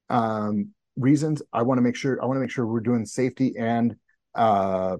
um, 0.09 0.69
reasons, 0.95 1.41
I 1.51 1.63
want 1.63 1.77
to 1.77 1.81
make 1.81 1.95
sure 1.95 2.21
I 2.21 2.25
want 2.25 2.37
to 2.37 2.41
make 2.41 2.51
sure 2.51 2.65
we're 2.65 2.79
doing 2.79 3.05
safety 3.05 3.53
and 3.57 3.95
uh, 4.35 4.97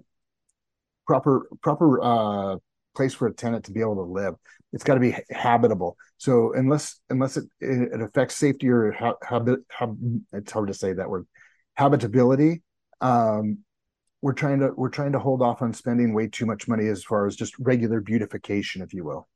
proper 1.08 1.48
proper 1.62 2.02
uh, 2.02 2.58
place 2.96 3.14
for 3.14 3.28
a 3.28 3.34
tenant 3.34 3.66
to 3.66 3.72
be 3.72 3.82
able 3.82 3.96
to 3.96 4.02
live. 4.02 4.36
It's 4.74 4.84
got 4.84 4.96
to 4.96 5.00
be 5.00 5.16
habitable. 5.30 5.98
So 6.18 6.54
unless 6.54 7.00
unless 7.10 7.38
it, 7.38 7.46
it 7.60 8.02
affects 8.02 8.36
safety 8.36 8.70
or 8.70 8.92
habit, 9.22 9.60
hab, 9.70 9.98
it's 10.34 10.52
hard 10.52 10.68
to 10.68 10.74
say 10.74 10.94
that 10.94 11.10
word, 11.10 11.28
habitability. 11.76 12.64
Um, 13.02 13.60
we're 14.22 14.34
trying 14.34 14.60
to 14.62 14.72
we're 14.76 14.90
trying 14.90 15.12
to 15.12 15.20
hold 15.20 15.42
off 15.42 15.62
on 15.62 15.74
spending 15.74 16.14
way 16.14 16.28
too 16.28 16.46
much 16.46 16.68
money 16.68 16.88
as 16.88 17.04
far 17.04 17.28
as 17.28 17.36
just 17.36 17.54
regular 17.60 18.02
beautification, 18.02 18.82
if 18.82 18.94
you 18.94 19.04
will. 19.04 19.28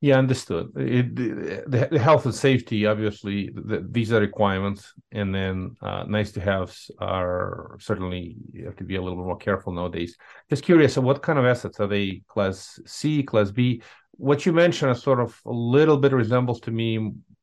Yeah, 0.00 0.18
understood. 0.18 0.70
It, 0.76 1.16
the, 1.16 1.88
the, 1.90 1.98
health 1.98 2.26
and 2.26 2.34
safety, 2.34 2.84
obviously, 2.84 3.50
the, 3.54 3.86
these 3.90 4.12
are 4.12 4.20
requirements, 4.20 4.92
and 5.12 5.34
then 5.34 5.76
uh, 5.80 6.04
nice 6.06 6.30
to 6.32 6.40
haves 6.40 6.90
are 6.98 7.76
certainly 7.80 8.36
you 8.52 8.66
have 8.66 8.76
to 8.76 8.84
be 8.84 8.96
a 8.96 9.02
little 9.02 9.16
bit 9.16 9.24
more 9.24 9.38
careful 9.38 9.72
nowadays. 9.72 10.14
Just 10.50 10.62
curious, 10.62 10.98
what 10.98 11.22
kind 11.22 11.38
of 11.38 11.46
assets 11.46 11.80
are 11.80 11.86
they? 11.86 12.22
Class 12.28 12.78
C, 12.84 13.22
Class 13.22 13.50
B? 13.50 13.80
What 14.10 14.44
you 14.44 14.52
mentioned 14.52 14.90
is 14.90 15.02
sort 15.02 15.20
of 15.20 15.40
a 15.46 15.52
little 15.52 15.96
bit 15.96 16.12
resembles 16.12 16.60
to 16.62 16.70
me 16.70 16.98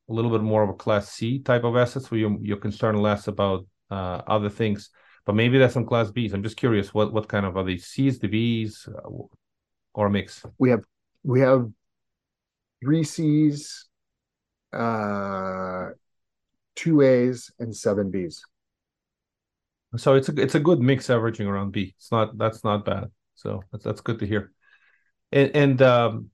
a 0.08 0.12
little 0.12 0.30
bit 0.30 0.42
more 0.42 0.62
of 0.62 0.68
a 0.68 0.74
Class 0.74 1.08
C 1.08 1.40
type 1.40 1.64
of 1.64 1.76
assets, 1.76 2.10
where 2.10 2.20
you're, 2.20 2.38
you're 2.40 2.56
concerned 2.58 3.02
less 3.02 3.26
about 3.26 3.66
uh, 3.90 4.22
other 4.28 4.48
things, 4.48 4.90
but 5.26 5.34
maybe 5.34 5.58
that's 5.58 5.74
some 5.74 5.86
Class 5.86 6.12
Bs. 6.12 6.32
I'm 6.32 6.44
just 6.44 6.56
curious, 6.56 6.94
what 6.94 7.12
what 7.12 7.28
kind 7.28 7.44
of 7.44 7.56
are 7.56 7.64
these 7.64 7.86
Cs, 7.86 8.18
the 8.18 8.28
Bs, 8.28 8.88
uh, 8.88 9.26
or 9.94 10.06
a 10.06 10.10
mix? 10.10 10.44
We 10.58 10.70
have 10.70 10.84
we 11.24 11.40
have 11.40 11.68
three 12.82 13.04
C's, 13.04 13.86
uh, 14.72 15.90
two 16.74 17.00
A's, 17.00 17.50
and 17.58 17.74
seven 17.74 18.10
B's. 18.10 18.42
So 19.96 20.14
it's 20.14 20.28
a 20.28 20.40
it's 20.40 20.54
a 20.54 20.60
good 20.60 20.80
mix 20.80 21.10
averaging 21.10 21.46
around 21.46 21.72
B. 21.72 21.94
It's 21.96 22.10
not 22.10 22.36
that's 22.38 22.64
not 22.64 22.84
bad. 22.84 23.10
So 23.34 23.62
that's 23.70 23.84
that's 23.84 24.00
good 24.00 24.18
to 24.20 24.26
hear. 24.26 24.52
And, 25.30 25.50
and 25.54 25.82
um, 25.82 26.30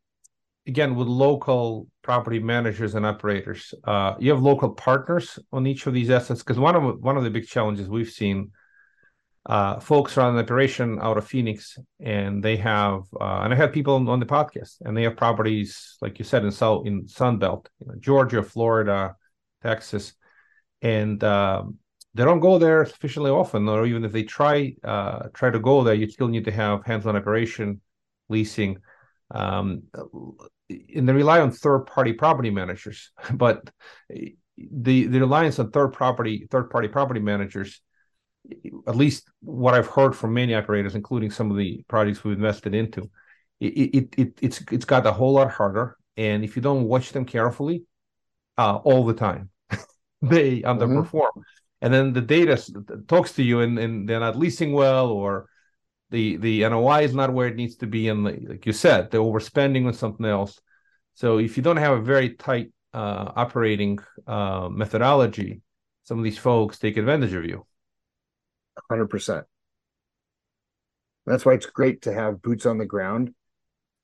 again, 0.66 0.94
with 0.94 1.08
local 1.08 1.88
property 2.02 2.38
managers 2.38 2.94
and 2.94 3.04
operators, 3.04 3.74
uh, 3.84 4.14
you 4.18 4.30
have 4.30 4.42
local 4.42 4.70
partners 4.70 5.38
on 5.52 5.66
each 5.66 5.86
of 5.86 5.94
these 5.94 6.10
assets 6.10 6.40
because 6.40 6.58
one 6.58 6.76
of 6.76 7.00
one 7.00 7.16
of 7.16 7.24
the 7.24 7.30
big 7.30 7.46
challenges 7.46 7.88
we've 7.88 8.10
seen 8.10 8.52
uh, 9.48 9.80
folks 9.80 10.16
run 10.16 10.34
an 10.34 10.44
operation 10.44 10.98
out 11.00 11.16
of 11.16 11.26
Phoenix, 11.26 11.78
and 12.00 12.42
they 12.42 12.56
have, 12.58 13.00
uh, 13.18 13.40
and 13.42 13.52
I 13.52 13.56
have 13.56 13.72
people 13.72 13.94
on, 14.08 14.20
the 14.20 14.26
podcast, 14.26 14.76
and 14.82 14.94
they 14.94 15.04
have 15.04 15.16
properties, 15.16 15.96
like 16.02 16.18
you 16.18 16.24
said, 16.26 16.44
in 16.44 16.50
South 16.50 16.86
in 16.86 17.06
Sunbelt, 17.06 17.66
you 17.80 17.86
know, 17.86 17.94
Georgia, 17.98 18.42
Florida, 18.42 19.16
Texas, 19.62 20.12
and 20.82 21.24
um, 21.24 21.78
they 22.12 22.24
don't 22.24 22.40
go 22.40 22.58
there 22.58 22.84
sufficiently 22.84 23.30
often, 23.30 23.66
or 23.68 23.86
even 23.86 24.04
if 24.04 24.12
they 24.12 24.22
try 24.22 24.74
uh, 24.84 25.28
try 25.32 25.48
to 25.48 25.58
go 25.58 25.82
there, 25.82 25.94
you 25.94 26.10
still 26.10 26.28
need 26.28 26.44
to 26.44 26.52
have 26.52 26.84
hands-on 26.84 27.16
operation, 27.16 27.80
leasing, 28.28 28.76
um, 29.30 29.84
and 30.68 31.08
they 31.08 31.12
rely 31.14 31.40
on 31.40 31.52
third-party 31.52 32.12
property 32.12 32.50
managers. 32.50 33.12
But 33.32 33.70
the 34.10 35.06
the 35.06 35.20
reliance 35.20 35.58
on 35.58 35.70
third 35.70 35.94
property 35.94 36.46
third-party 36.50 36.88
property 36.88 37.20
managers 37.20 37.80
at 38.86 38.96
least 38.96 39.28
what 39.40 39.74
I've 39.74 39.86
heard 39.86 40.16
from 40.16 40.34
many 40.34 40.54
operators, 40.54 40.94
including 40.94 41.30
some 41.30 41.50
of 41.50 41.56
the 41.56 41.84
projects 41.88 42.24
we've 42.24 42.36
invested 42.36 42.74
into, 42.74 43.10
it, 43.60 43.66
it, 43.66 44.14
it 44.16 44.38
it's 44.40 44.62
it's 44.70 44.84
got 44.84 45.06
a 45.06 45.12
whole 45.12 45.32
lot 45.34 45.50
harder. 45.50 45.96
And 46.16 46.44
if 46.44 46.56
you 46.56 46.62
don't 46.62 46.84
watch 46.84 47.12
them 47.12 47.24
carefully, 47.24 47.84
uh, 48.56 48.76
all 48.76 49.04
the 49.04 49.14
time, 49.14 49.50
they 50.22 50.62
underperform. 50.62 51.12
Mm-hmm. 51.12 51.40
And 51.80 51.94
then 51.94 52.12
the 52.12 52.20
data 52.20 52.60
talks 53.06 53.32
to 53.34 53.42
you, 53.42 53.60
and, 53.60 53.78
and 53.78 54.08
they're 54.08 54.18
not 54.18 54.36
leasing 54.36 54.72
well, 54.72 55.08
or 55.08 55.48
the 56.10 56.36
the 56.36 56.68
NOI 56.68 57.02
is 57.02 57.14
not 57.14 57.32
where 57.32 57.46
it 57.46 57.56
needs 57.56 57.76
to 57.76 57.86
be, 57.86 58.08
and 58.08 58.24
like 58.24 58.66
you 58.66 58.72
said, 58.72 59.10
they're 59.10 59.20
overspending 59.20 59.86
on 59.86 59.92
something 59.92 60.26
else. 60.26 60.58
So 61.14 61.38
if 61.38 61.56
you 61.56 61.62
don't 61.62 61.76
have 61.76 61.98
a 61.98 62.02
very 62.02 62.34
tight 62.34 62.72
uh, 62.92 63.32
operating 63.36 63.98
uh, 64.26 64.68
methodology, 64.70 65.60
some 66.04 66.18
of 66.18 66.24
these 66.24 66.38
folks 66.38 66.78
take 66.78 66.96
advantage 66.96 67.34
of 67.34 67.44
you. 67.44 67.66
100%. 68.90 69.44
That's 71.26 71.44
why 71.44 71.54
it's 71.54 71.66
great 71.66 72.02
to 72.02 72.12
have 72.12 72.42
boots 72.42 72.64
on 72.66 72.78
the 72.78 72.86
ground 72.86 73.34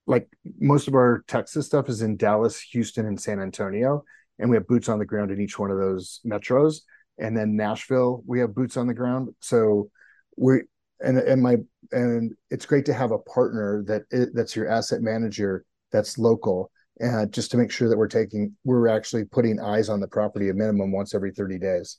like 0.06 0.28
most 0.58 0.88
of 0.88 0.94
our 0.94 1.24
Texas 1.26 1.66
stuff 1.66 1.88
is 1.88 2.02
in 2.02 2.16
Dallas, 2.16 2.60
Houston, 2.60 3.06
and 3.06 3.20
San 3.20 3.40
Antonio, 3.40 4.04
and 4.38 4.50
we 4.50 4.56
have 4.56 4.66
boots 4.66 4.88
on 4.88 4.98
the 4.98 5.06
ground 5.06 5.30
in 5.30 5.40
each 5.40 5.58
one 5.58 5.70
of 5.70 5.78
those 5.78 6.20
metros. 6.26 6.80
And 7.18 7.36
then 7.36 7.56
Nashville, 7.56 8.22
we 8.26 8.40
have 8.40 8.54
boots 8.54 8.76
on 8.76 8.86
the 8.86 8.94
ground. 8.94 9.30
So 9.40 9.90
we're, 10.36 10.62
and 11.00 11.18
and 11.18 11.42
my 11.42 11.56
and 11.92 12.32
it's 12.50 12.66
great 12.66 12.86
to 12.86 12.94
have 12.94 13.12
a 13.12 13.18
partner 13.18 13.84
that 13.86 14.30
that's 14.34 14.54
your 14.54 14.68
asset 14.68 15.00
manager 15.02 15.64
that's 15.90 16.18
local 16.18 16.70
and 17.00 17.32
just 17.32 17.50
to 17.50 17.56
make 17.56 17.72
sure 17.72 17.88
that 17.88 17.98
we're 17.98 18.06
taking 18.06 18.54
we're 18.62 18.86
actually 18.88 19.24
putting 19.24 19.60
eyes 19.60 19.88
on 19.88 19.98
the 19.98 20.06
property 20.06 20.48
a 20.48 20.54
minimum 20.54 20.92
once 20.92 21.12
every 21.12 21.32
30 21.32 21.58
days 21.58 21.98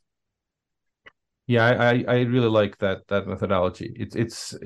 yeah 1.48 1.66
i 1.66 2.04
i 2.08 2.22
really 2.22 2.48
like 2.48 2.78
that 2.80 3.08
that 3.08 3.28
methodology 3.28 3.92
it's 3.96 4.16
it's 4.16 4.58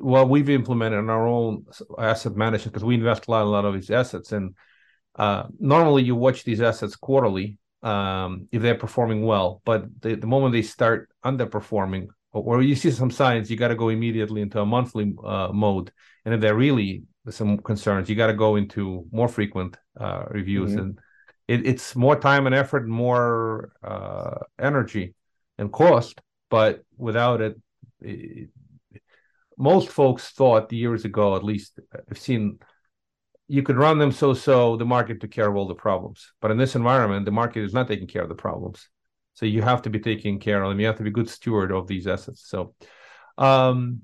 well 0.00 0.26
we've 0.26 0.48
implemented 0.48 0.98
in 0.98 1.10
our 1.10 1.26
own 1.26 1.64
asset 1.98 2.34
management 2.36 2.72
because 2.72 2.84
we 2.84 2.94
invest 2.94 3.26
a 3.28 3.30
lot 3.30 3.42
a 3.42 3.48
lot 3.48 3.64
of 3.64 3.74
these 3.74 3.90
assets 3.90 4.32
and 4.32 4.54
uh, 5.16 5.44
normally 5.58 6.02
you 6.02 6.16
watch 6.16 6.42
these 6.42 6.62
assets 6.62 6.96
quarterly 6.96 7.58
um, 7.82 8.48
if 8.50 8.62
they're 8.62 8.74
performing 8.74 9.26
well 9.26 9.60
but 9.64 9.84
the, 10.00 10.14
the 10.14 10.26
moment 10.26 10.52
they 10.52 10.62
start 10.62 11.10
underperforming 11.24 12.08
or 12.32 12.62
you 12.62 12.74
see 12.74 12.90
some 12.90 13.10
signs, 13.10 13.50
you 13.50 13.56
got 13.56 13.68
to 13.68 13.74
go 13.74 13.90
immediately 13.90 14.40
into 14.40 14.60
a 14.60 14.66
monthly 14.66 15.14
uh, 15.24 15.48
mode. 15.52 15.92
And 16.24 16.34
if 16.34 16.40
there 16.40 16.54
are 16.54 16.56
really 16.56 17.04
some 17.28 17.58
concerns, 17.58 18.08
you 18.08 18.16
got 18.16 18.28
to 18.28 18.34
go 18.34 18.56
into 18.56 19.06
more 19.12 19.28
frequent 19.28 19.76
uh, 20.00 20.24
reviews. 20.30 20.70
Mm-hmm. 20.70 20.80
And 20.80 20.98
it, 21.46 21.66
it's 21.66 21.94
more 21.94 22.18
time 22.18 22.46
and 22.46 22.54
effort, 22.54 22.88
more 22.88 23.72
uh, 23.84 24.38
energy 24.58 25.14
and 25.58 25.72
cost. 25.72 26.20
But 26.50 26.84
without 26.96 27.40
it, 27.40 27.60
it, 28.00 28.50
most 29.58 29.88
folks 29.88 30.30
thought 30.30 30.72
years 30.72 31.04
ago, 31.04 31.36
at 31.36 31.44
least, 31.44 31.78
I've 32.10 32.18
seen 32.18 32.58
you 33.48 33.62
could 33.62 33.76
run 33.76 33.98
them 33.98 34.12
so 34.12 34.32
so 34.32 34.76
the 34.76 34.84
market 34.84 35.20
took 35.20 35.30
care 35.30 35.48
of 35.48 35.56
all 35.56 35.68
the 35.68 35.74
problems. 35.74 36.32
But 36.40 36.50
in 36.50 36.58
this 36.58 36.74
environment, 36.74 37.26
the 37.26 37.32
market 37.32 37.64
is 37.64 37.74
not 37.74 37.88
taking 37.88 38.06
care 38.06 38.22
of 38.22 38.28
the 38.28 38.34
problems. 38.34 38.88
So 39.34 39.46
you 39.46 39.62
have 39.62 39.82
to 39.82 39.90
be 39.90 39.98
taking 39.98 40.38
care 40.38 40.62
of 40.62 40.70
them. 40.70 40.80
You 40.80 40.86
have 40.86 40.98
to 40.98 41.02
be 41.02 41.10
good 41.10 41.28
steward 41.28 41.70
of 41.70 41.86
these 41.86 42.06
assets. 42.06 42.42
So, 42.46 42.74
um, 43.38 44.02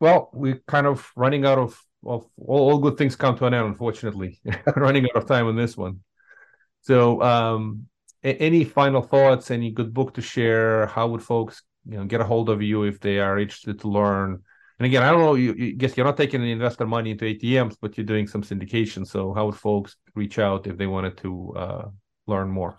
well, 0.00 0.30
we're 0.32 0.62
kind 0.66 0.86
of 0.86 1.10
running 1.16 1.44
out 1.44 1.58
of 1.58 1.78
of 2.04 2.26
all, 2.36 2.70
all 2.70 2.78
good 2.78 2.96
things 2.96 3.14
come 3.14 3.36
to 3.38 3.46
an 3.46 3.54
end. 3.54 3.66
Unfortunately, 3.66 4.40
running 4.76 5.04
out 5.04 5.22
of 5.22 5.26
time 5.26 5.46
on 5.46 5.56
this 5.56 5.76
one. 5.76 6.00
So, 6.82 7.22
um, 7.22 7.86
any 8.24 8.64
final 8.64 9.02
thoughts? 9.02 9.50
Any 9.50 9.70
good 9.70 9.92
book 9.92 10.14
to 10.14 10.22
share? 10.22 10.86
How 10.86 11.08
would 11.08 11.22
folks, 11.22 11.62
you 11.88 11.98
know, 11.98 12.04
get 12.04 12.20
a 12.20 12.24
hold 12.24 12.48
of 12.48 12.62
you 12.62 12.84
if 12.84 13.00
they 13.00 13.18
are 13.18 13.38
interested 13.38 13.80
to 13.80 13.88
learn? 13.88 14.42
And 14.78 14.86
again, 14.86 15.02
I 15.02 15.10
don't 15.10 15.20
know. 15.20 15.34
You, 15.34 15.52
you 15.54 15.76
guess 15.76 15.96
you're 15.96 16.06
not 16.06 16.16
taking 16.16 16.40
any 16.40 16.52
investor 16.52 16.86
money 16.86 17.10
into 17.12 17.24
ATMs, 17.24 17.76
but 17.80 17.96
you're 17.96 18.06
doing 18.06 18.26
some 18.26 18.42
syndication. 18.42 19.06
So, 19.06 19.32
how 19.32 19.46
would 19.46 19.54
folks 19.54 19.96
reach 20.14 20.38
out 20.38 20.66
if 20.66 20.76
they 20.76 20.86
wanted 20.86 21.18
to 21.18 21.54
uh, 21.56 21.88
learn 22.26 22.48
more? 22.48 22.78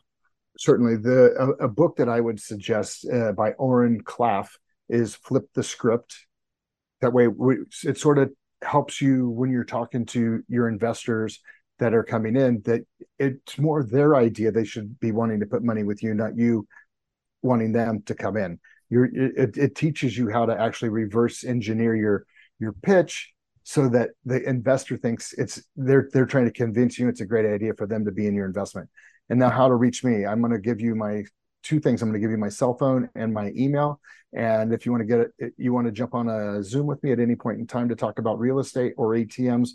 certainly 0.58 0.96
the 0.96 1.34
a, 1.40 1.66
a, 1.66 1.68
book 1.68 1.98
that 1.98 2.10
I 2.10 2.20
would 2.20 2.40
suggest 2.40 3.08
uh, 3.12 3.32
by 3.32 3.52
Oren 3.54 4.04
Klaff 4.04 4.50
is 4.90 5.16
Flip 5.16 5.46
the 5.54 5.64
Script. 5.64 6.16
That 7.02 7.14
way, 7.14 7.28
it 7.84 7.98
sort 7.98 8.18
of 8.18 8.32
helps 8.62 9.02
you 9.02 9.30
when 9.30 9.52
you're 9.52 9.66
talking 9.66 10.06
to 10.08 10.42
your 10.48 10.70
investors 10.70 11.40
that 11.80 11.94
are 11.94 12.04
coming 12.04 12.36
in 12.36 12.62
that 12.66 12.82
it's 13.20 13.58
more 13.58 13.84
their 13.84 14.16
idea 14.16 14.52
they 14.52 14.64
should 14.64 15.00
be 15.00 15.12
wanting 15.12 15.40
to 15.40 15.46
put 15.46 15.64
money 15.64 15.84
with 15.84 16.04
you, 16.04 16.14
not 16.14 16.38
you 16.38 16.68
wanting 17.42 17.72
them 17.72 18.02
to 18.04 18.16
come 18.16 18.38
in. 18.38 18.60
You're, 18.90 19.06
it, 19.06 19.58
it 19.58 19.76
teaches 19.76 20.18
you 20.18 20.30
how 20.30 20.46
to 20.46 20.60
actually 20.60 20.90
reverse 20.90 21.44
engineer 21.44 21.96
your 21.96 22.26
your 22.60 22.74
pitch 22.74 23.32
so 23.64 23.90
that 23.90 24.12
the 24.26 24.42
investor 24.48 24.98
thinks 24.98 25.34
it's 25.34 25.64
they're 25.76 26.10
they're 26.14 26.26
trying 26.26 26.46
to 26.46 26.52
convince 26.52 27.00
you 27.00 27.10
it's 27.10 27.22
a 27.22 27.26
great 27.26 27.46
idea 27.46 27.74
for 27.74 27.88
them 27.88 28.06
to 28.06 28.12
be 28.12 28.28
in 28.28 28.36
your 28.36 28.46
investment 28.46 28.90
and 29.30 29.40
now, 29.40 29.50
how 29.50 29.68
to 29.68 29.76
reach 29.76 30.04
me? 30.04 30.26
I'm 30.26 30.42
going 30.42 30.52
to 30.52 30.60
give 30.60 30.82
you 30.82 30.96
my 30.96 31.24
two 31.64 31.80
things. 31.80 32.02
I'm 32.02 32.10
going 32.10 32.22
to 32.22 32.26
give 32.26 32.32
you 32.32 32.38
my 32.38 32.50
cell 32.50 32.76
phone 32.78 33.10
and 33.16 33.34
my 33.34 33.52
email. 33.56 34.00
And 34.34 34.74
if 34.74 34.86
you 34.86 34.92
want 34.92 35.02
to 35.02 35.06
get 35.06 35.28
it, 35.38 35.54
you 35.58 35.74
want 35.74 35.88
to 35.88 35.92
jump 35.92 36.14
on 36.14 36.28
a 36.28 36.64
Zoom 36.64 36.88
with 36.88 37.02
me 37.04 37.12
at 37.12 37.20
any 37.20 37.36
point 37.36 37.60
in 37.60 37.68
time 37.68 37.90
to 37.90 37.96
talk 37.96 38.20
about 38.20 38.40
real 38.40 38.60
estate 38.60 38.94
or 38.98 39.12
ATMs, 39.12 39.70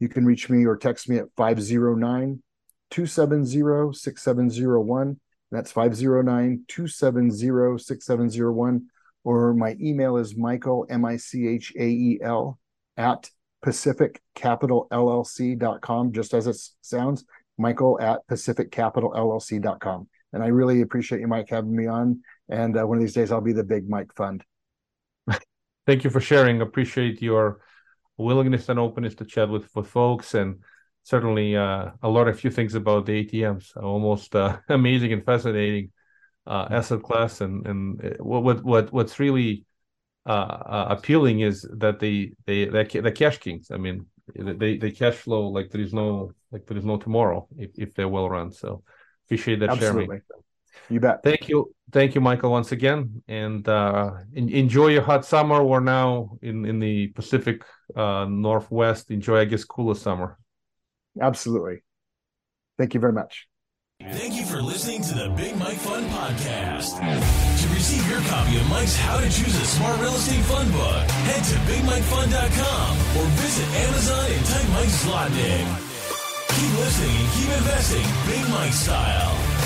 you 0.00 0.08
can 0.08 0.24
reach 0.24 0.50
me 0.50 0.66
or 0.66 0.76
text 0.76 1.08
me 1.08 1.18
at 1.18 1.28
509 1.36 2.42
270 2.90 3.92
6701. 3.92 5.20
That's 5.50 5.72
509 5.72 6.64
270 6.68 7.78
6701. 7.78 8.86
Or 9.24 9.54
my 9.54 9.76
email 9.80 10.18
is 10.18 10.36
Michael, 10.36 10.86
M 10.90 11.04
I 11.04 11.16
C 11.16 11.48
H 11.48 11.72
A 11.78 11.86
E 11.86 12.20
L, 12.22 12.58
at 12.96 13.28
pacificcapitalllc.com, 13.64 16.12
just 16.12 16.34
as 16.34 16.46
it 16.46 16.56
sounds. 16.82 17.24
Michael 17.56 17.98
at 18.00 18.26
pacificcapitalllc.com. 18.28 20.08
And 20.32 20.42
I 20.42 20.48
really 20.48 20.82
appreciate 20.82 21.20
you, 21.20 21.28
Mike, 21.28 21.48
having 21.48 21.74
me 21.74 21.86
on. 21.86 22.20
And 22.48 22.78
uh, 22.78 22.86
one 22.86 22.98
of 22.98 23.02
these 23.02 23.14
days, 23.14 23.32
I'll 23.32 23.40
be 23.40 23.52
the 23.52 23.64
big 23.64 23.88
Mike 23.88 24.14
Fund. 24.16 24.44
Thank 25.86 26.04
you 26.04 26.10
for 26.10 26.20
sharing. 26.20 26.60
Appreciate 26.60 27.22
your 27.22 27.60
willingness 28.16 28.68
and 28.68 28.78
openness 28.78 29.14
to 29.16 29.24
chat 29.24 29.48
with, 29.48 29.68
with 29.74 29.88
folks. 29.88 30.34
And 30.34 30.60
certainly 31.02 31.56
uh, 31.56 31.90
a 32.02 32.08
lot 32.08 32.28
of 32.28 32.38
few 32.38 32.50
things 32.50 32.74
about 32.74 33.06
the 33.06 33.24
ATMs, 33.24 33.76
almost 33.76 34.34
uh, 34.34 34.58
amazing 34.68 35.12
and 35.12 35.24
fascinating 35.24 35.90
uh, 36.46 36.68
asset 36.70 37.02
class. 37.02 37.40
And 37.40 37.66
and 37.66 38.04
uh, 38.04 38.22
what 38.22 38.64
what 38.64 38.92
what's 38.92 39.18
really 39.18 39.64
uh, 40.26 40.30
uh, 40.30 40.86
appealing 40.90 41.40
is 41.40 41.66
that 41.78 42.00
they 42.00 42.32
they 42.46 42.66
they're 42.66 43.10
cash 43.12 43.38
kings. 43.38 43.70
I 43.70 43.76
mean, 43.76 44.06
they 44.34 44.78
they 44.78 44.90
cash 44.90 45.16
flow 45.16 45.48
like 45.48 45.70
there 45.70 45.82
is 45.82 45.92
no 45.92 46.32
like 46.50 46.66
there 46.66 46.78
is 46.78 46.84
no 46.84 46.96
tomorrow 46.96 47.46
if, 47.58 47.70
if 47.76 47.94
they're 47.94 48.08
well 48.08 48.30
run. 48.30 48.50
So 48.52 48.82
appreciate 49.26 49.60
that 49.60 49.70
Absolutely. 49.70 50.06
sharing. 50.06 50.22
You 50.90 51.00
bet. 51.00 51.22
Thank 51.22 51.48
you, 51.48 51.74
thank 51.92 52.14
you, 52.14 52.20
Michael, 52.20 52.50
once 52.50 52.72
again, 52.72 53.22
and 53.28 53.66
uh, 53.68 54.12
in, 54.34 54.48
enjoy 54.48 54.88
your 54.88 55.02
hot 55.02 55.24
summer. 55.24 55.62
We're 55.64 55.80
now 55.80 56.38
in 56.42 56.64
in 56.64 56.78
the 56.78 57.08
Pacific 57.08 57.62
uh, 57.96 58.26
Northwest. 58.28 59.10
Enjoy, 59.10 59.38
I 59.38 59.44
guess, 59.44 59.64
cooler 59.64 59.94
summer. 59.94 60.38
Absolutely. 61.20 61.82
Thank 62.78 62.94
you 62.94 63.00
very 63.00 63.12
much. 63.12 63.46
Thank 64.02 64.34
you 64.34 64.44
for 64.44 64.60
listening 64.60 65.02
to 65.02 65.14
the 65.14 65.28
Big 65.30 65.56
Mike 65.56 65.78
Fund 65.78 66.06
Podcast. 66.10 66.98
To 66.98 67.68
receive 67.72 68.04
your 68.10 68.20
copy 68.28 68.56
of 68.58 68.68
Mike's 68.68 68.96
How 68.96 69.18
to 69.18 69.24
Choose 69.24 69.54
a 69.54 69.64
Smart 69.64 70.00
Real 70.00 70.14
Estate 70.14 70.44
Fund 70.44 70.70
book, 70.72 71.10
head 71.30 71.42
to 71.44 71.56
BigMikeFund.com 71.70 72.90
or 73.16 73.26
visit 73.38 73.68
Amazon 73.86 74.26
and 74.30 74.44
type 74.46 74.68
Mike 74.74 74.92
Zlotnick. 75.00 75.66
Keep 76.58 76.78
listening 76.78 77.16
and 77.16 77.30
keep 77.32 77.50
investing 77.56 78.06
Big 78.26 78.50
Mike 78.50 78.72
style. 78.72 79.53